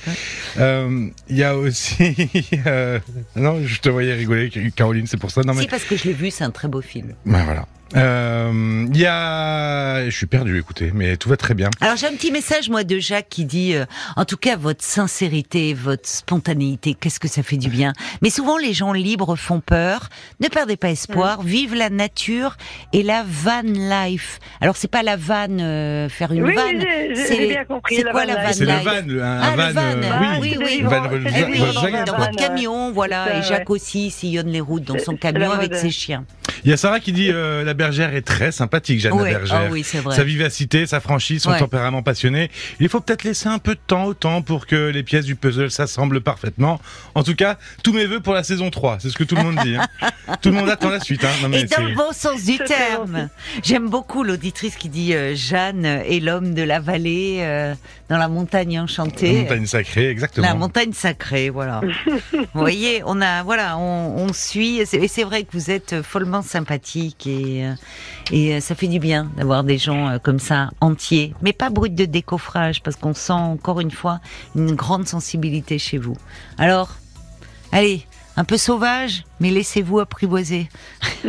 Euh, 0.58 1.08
Il 1.28 1.39
y 1.40 1.44
a 1.44 1.56
aussi, 1.56 2.14
euh, 2.66 2.98
non, 3.36 3.60
je 3.64 3.80
te 3.80 3.88
voyais 3.88 4.14
rigoler, 4.14 4.50
Caroline, 4.74 5.06
c'est 5.06 5.16
pour 5.16 5.30
ça. 5.30 5.42
Non 5.42 5.54
mais, 5.54 5.62
Si 5.62 5.68
parce 5.68 5.84
que 5.84 5.96
je 5.96 6.04
l'ai 6.04 6.12
vu, 6.12 6.30
c'est 6.30 6.44
un 6.44 6.50
très 6.50 6.68
beau 6.68 6.80
film. 6.80 7.14
ben 7.26 7.44
voilà. 7.44 7.66
Euh, 7.96 8.86
Il 8.92 8.96
y 9.00 9.06
a, 9.06 10.04
je 10.08 10.16
suis 10.16 10.26
perdu, 10.26 10.58
écoutez, 10.58 10.90
mais 10.94 11.16
tout 11.16 11.28
va 11.28 11.36
très 11.36 11.54
bien. 11.54 11.70
Alors 11.80 11.96
j'ai 11.96 12.06
un 12.06 12.12
petit 12.12 12.30
message 12.32 12.68
moi 12.70 12.84
de 12.84 12.98
Jacques 12.98 13.28
qui 13.28 13.44
dit 13.44 13.74
euh, 13.74 13.84
en 14.16 14.24
tout 14.24 14.36
cas 14.36 14.56
votre 14.56 14.84
sincérité, 14.84 15.74
votre 15.74 16.08
spontanéité, 16.08 16.94
qu'est-ce 16.94 17.20
que 17.20 17.28
ça 17.28 17.42
fait 17.42 17.56
du 17.56 17.68
bien. 17.68 17.92
Mais 18.22 18.30
souvent 18.30 18.58
les 18.58 18.72
gens 18.72 18.92
libres 18.92 19.36
font 19.36 19.60
peur. 19.60 20.08
Ne 20.40 20.48
perdez 20.48 20.76
pas 20.76 20.90
espoir, 20.90 21.42
vive 21.42 21.74
la 21.74 21.90
nature 21.90 22.56
et 22.92 23.02
la 23.02 23.24
van 23.26 23.62
life. 23.64 24.38
Alors 24.60 24.76
c'est 24.76 24.90
pas 24.90 25.02
la 25.02 25.16
vanne 25.16 25.60
euh, 25.60 26.08
faire 26.08 26.32
une 26.32 26.44
Oui, 26.44 26.54
vanne. 26.54 26.84
c'est 27.14 27.46
bien 27.48 27.64
compris, 27.64 27.96
C'est 27.96 28.02
la 28.04 28.12
quoi 28.12 28.24
van 28.26 28.32
la 28.34 28.34
life? 28.34 28.46
van 28.46 28.52
C'est 28.52 28.64
le 28.64 28.72
van, 28.72 29.06
le- 29.06 29.22
un, 29.24 29.40
Ah, 29.40 29.48
un 29.48 29.56
le 29.56 29.72
van, 29.72 29.72
van, 29.72 29.80
euh, 29.80 30.10
ah, 30.12 30.36
oui. 30.40 30.56
oui, 30.58 30.64
oui. 30.64 30.82
Van- 30.82 30.90
Van- 30.90 31.08
Eh 31.12 32.04
dans 32.04 32.12
van, 32.12 32.18
votre 32.18 32.30
euh, 32.30 32.36
camion, 32.36 32.92
voilà. 32.92 33.38
Et 33.38 33.42
Jacques 33.42 33.70
aussi 33.70 34.10
sillonne 34.10 34.48
les 34.48 34.60
routes 34.60 34.84
dans 34.84 34.98
son 34.98 35.16
camion 35.16 35.50
avec 35.50 35.74
ses 35.74 35.90
chiens. 35.90 36.24
Il 36.64 36.70
y 36.70 36.72
a 36.72 36.76
Sarah 36.76 37.00
qui 37.00 37.12
dit 37.12 37.30
euh, 37.30 37.64
la 37.64 37.74
bergère 37.74 38.14
est 38.14 38.22
très 38.22 38.52
sympathique, 38.52 39.00
Jeanne 39.00 39.12
Ouais, 39.14 39.32
la 39.32 39.38
bergère. 39.38 39.62
ah 39.66 39.70
oui, 39.70 39.82
c'est 39.84 39.98
vrai. 39.98 40.14
Sa 40.16 40.24
vivacité, 40.24 40.86
sa 40.86 41.00
franchise, 41.00 41.42
son 41.42 41.50
Ouais. 41.50 41.58
tempérament 41.58 42.02
passionné. 42.02 42.50
Il 42.80 42.88
faut 42.88 43.00
peut-être 43.00 43.24
laisser 43.24 43.48
un 43.48 43.58
peu 43.58 43.74
de 43.74 43.80
temps 43.86 44.04
au 44.04 44.14
temps 44.14 44.42
pour 44.42 44.66
que 44.66 44.88
les 44.90 45.02
pièces 45.02 45.24
du 45.24 45.36
puzzle 45.36 45.70
s'assemblent 45.70 46.20
parfaitement. 46.20 46.80
En 47.14 47.22
tout 47.22 47.34
cas, 47.34 47.58
tous 47.82 47.92
mes 47.92 48.06
vœux 48.06 48.20
pour 48.20 48.34
la 48.34 48.42
saison 48.44 48.70
3. 48.70 48.98
C'est 49.00 49.10
ce 49.10 49.16
que 49.16 49.24
tout 49.24 49.36
le 49.36 49.42
monde 49.42 49.58
dit. 49.64 49.76
hein. 49.76 49.86
tout 50.42 50.50
le 50.50 50.56
monde 50.56 50.68
attend 50.68 50.90
la 50.90 51.00
suite. 51.00 51.24
Hein. 51.24 51.28
Non, 51.42 51.48
mais 51.48 51.60
Et 51.62 51.64
dans 51.64 51.82
le 51.82 51.94
bon 51.94 52.12
sens 52.12 52.44
du 52.44 52.58
terme. 52.58 53.28
J'aime 53.62 53.88
beaucoup 53.88 54.22
l'auditrice 54.22 54.76
qui 54.76 54.88
dit 54.88 55.14
euh, 55.14 55.34
Jeanne 55.34 55.84
est 55.84 56.20
l'homme 56.20 56.54
de 56.54 56.62
la 56.62 56.78
vallée 56.80 57.38
euh, 57.40 57.74
dans 58.08 58.18
la 58.18 58.28
montagne 58.28 58.74
la 58.76 58.82
enchantée. 58.82 59.42
montagne 59.42 59.66
sacrée, 59.66 60.08
exactement. 60.10 60.46
La 60.46 60.54
montagne 60.54 60.92
sacrée, 60.92 61.48
voilà. 61.50 61.80
vous 62.32 62.44
voyez, 62.54 63.02
on 63.06 63.20
a, 63.20 63.42
voilà, 63.42 63.78
on, 63.78 64.14
on 64.28 64.32
suit. 64.32 64.78
Et 64.80 64.86
c'est- 64.86 64.98
et 64.98 65.08
c'est 65.08 65.24
vrai 65.24 65.42
que 65.44 65.48
vous 65.52 65.70
êtes 65.70 66.02
follement 66.02 66.42
sympathique 66.50 67.26
et 67.26 67.64
euh, 67.64 67.74
et 68.30 68.54
euh, 68.54 68.60
ça 68.60 68.74
fait 68.74 68.86
du 68.86 68.98
bien 68.98 69.30
d'avoir 69.36 69.64
des 69.64 69.78
gens 69.78 70.08
euh, 70.08 70.18
comme 70.18 70.38
ça 70.38 70.70
entiers, 70.80 71.34
mais 71.42 71.52
pas 71.52 71.70
brut 71.70 71.94
de 71.94 72.04
décoffrage, 72.04 72.82
parce 72.82 72.96
qu'on 72.96 73.14
sent 73.14 73.32
encore 73.32 73.80
une 73.80 73.90
fois 73.90 74.20
une 74.54 74.74
grande 74.74 75.06
sensibilité 75.06 75.78
chez 75.78 75.98
vous. 75.98 76.16
Alors, 76.58 76.96
allez, 77.72 78.06
un 78.36 78.44
peu 78.44 78.56
sauvage, 78.56 79.24
mais 79.40 79.50
laissez-vous 79.50 79.98
apprivoiser. 80.00 80.68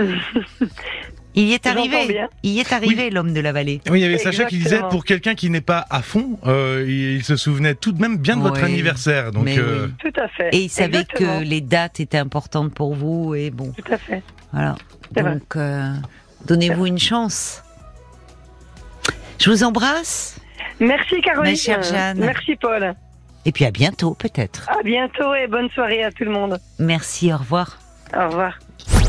Il 1.35 1.43
y 1.47 1.53
est 1.53 1.65
arrivé. 1.65 2.19
Il 2.43 2.51
y 2.51 2.59
est 2.59 2.73
arrivé, 2.73 3.09
l'homme 3.09 3.33
de 3.33 3.39
la 3.39 3.51
vallée. 3.53 3.79
Oui, 3.89 3.99
il 3.99 4.03
y 4.03 4.05
avait 4.05 4.17
Sacha 4.17 4.45
qui 4.45 4.57
disait 4.57 4.81
pour 4.89 5.05
quelqu'un 5.05 5.33
qui 5.35 5.49
n'est 5.49 5.61
pas 5.61 5.85
à 5.89 6.01
fond, 6.01 6.37
euh, 6.45 6.83
il, 6.85 7.15
il 7.17 7.23
se 7.23 7.35
souvenait 7.37 7.75
tout 7.75 7.91
de 7.93 8.01
même 8.01 8.17
bien 8.17 8.35
de 8.37 8.41
votre 8.41 8.63
anniversaire. 8.63 9.31
Donc, 9.31 9.45
Mais 9.45 9.57
euh, 9.57 9.87
oui. 9.87 10.11
Tout 10.11 10.19
à 10.19 10.27
fait. 10.27 10.49
Et 10.53 10.63
il 10.63 10.69
savait 10.69 10.99
Exactement. 11.01 11.39
que 11.39 11.43
les 11.45 11.61
dates 11.61 11.99
étaient 12.01 12.17
importantes 12.17 12.73
pour 12.73 12.95
vous 12.95 13.33
et 13.35 13.49
bon, 13.49 13.71
Tout 13.71 13.93
à 13.93 13.97
fait. 13.97 14.21
voilà. 14.51 14.75
Donc, 15.15 15.55
euh, 15.55 15.93
donnez-vous 16.47 16.85
une 16.85 16.99
chance. 16.99 17.63
Je 19.39 19.49
vous 19.49 19.63
embrasse 19.63 20.37
Merci 20.79 21.21
Caroline. 21.21 21.51
Ma 21.51 21.57
chère 21.57 21.81
Jeanne. 21.83 22.19
Merci 22.19 22.55
Paul. 22.55 22.93
et 23.45 23.51
puis 23.51 23.65
à 23.65 23.71
bientôt 23.71 24.13
peut-être. 24.15 24.67
À 24.69 24.81
bientôt 24.83 25.33
et 25.35 25.47
bonne 25.47 25.69
soirée 25.69 26.03
à 26.03 26.11
tout 26.11 26.23
le 26.25 26.31
monde. 26.31 26.59
Merci, 26.79 27.31
au 27.33 27.37
revoir. 27.37 27.79
Au 28.15 28.27
revoir. 28.29 28.57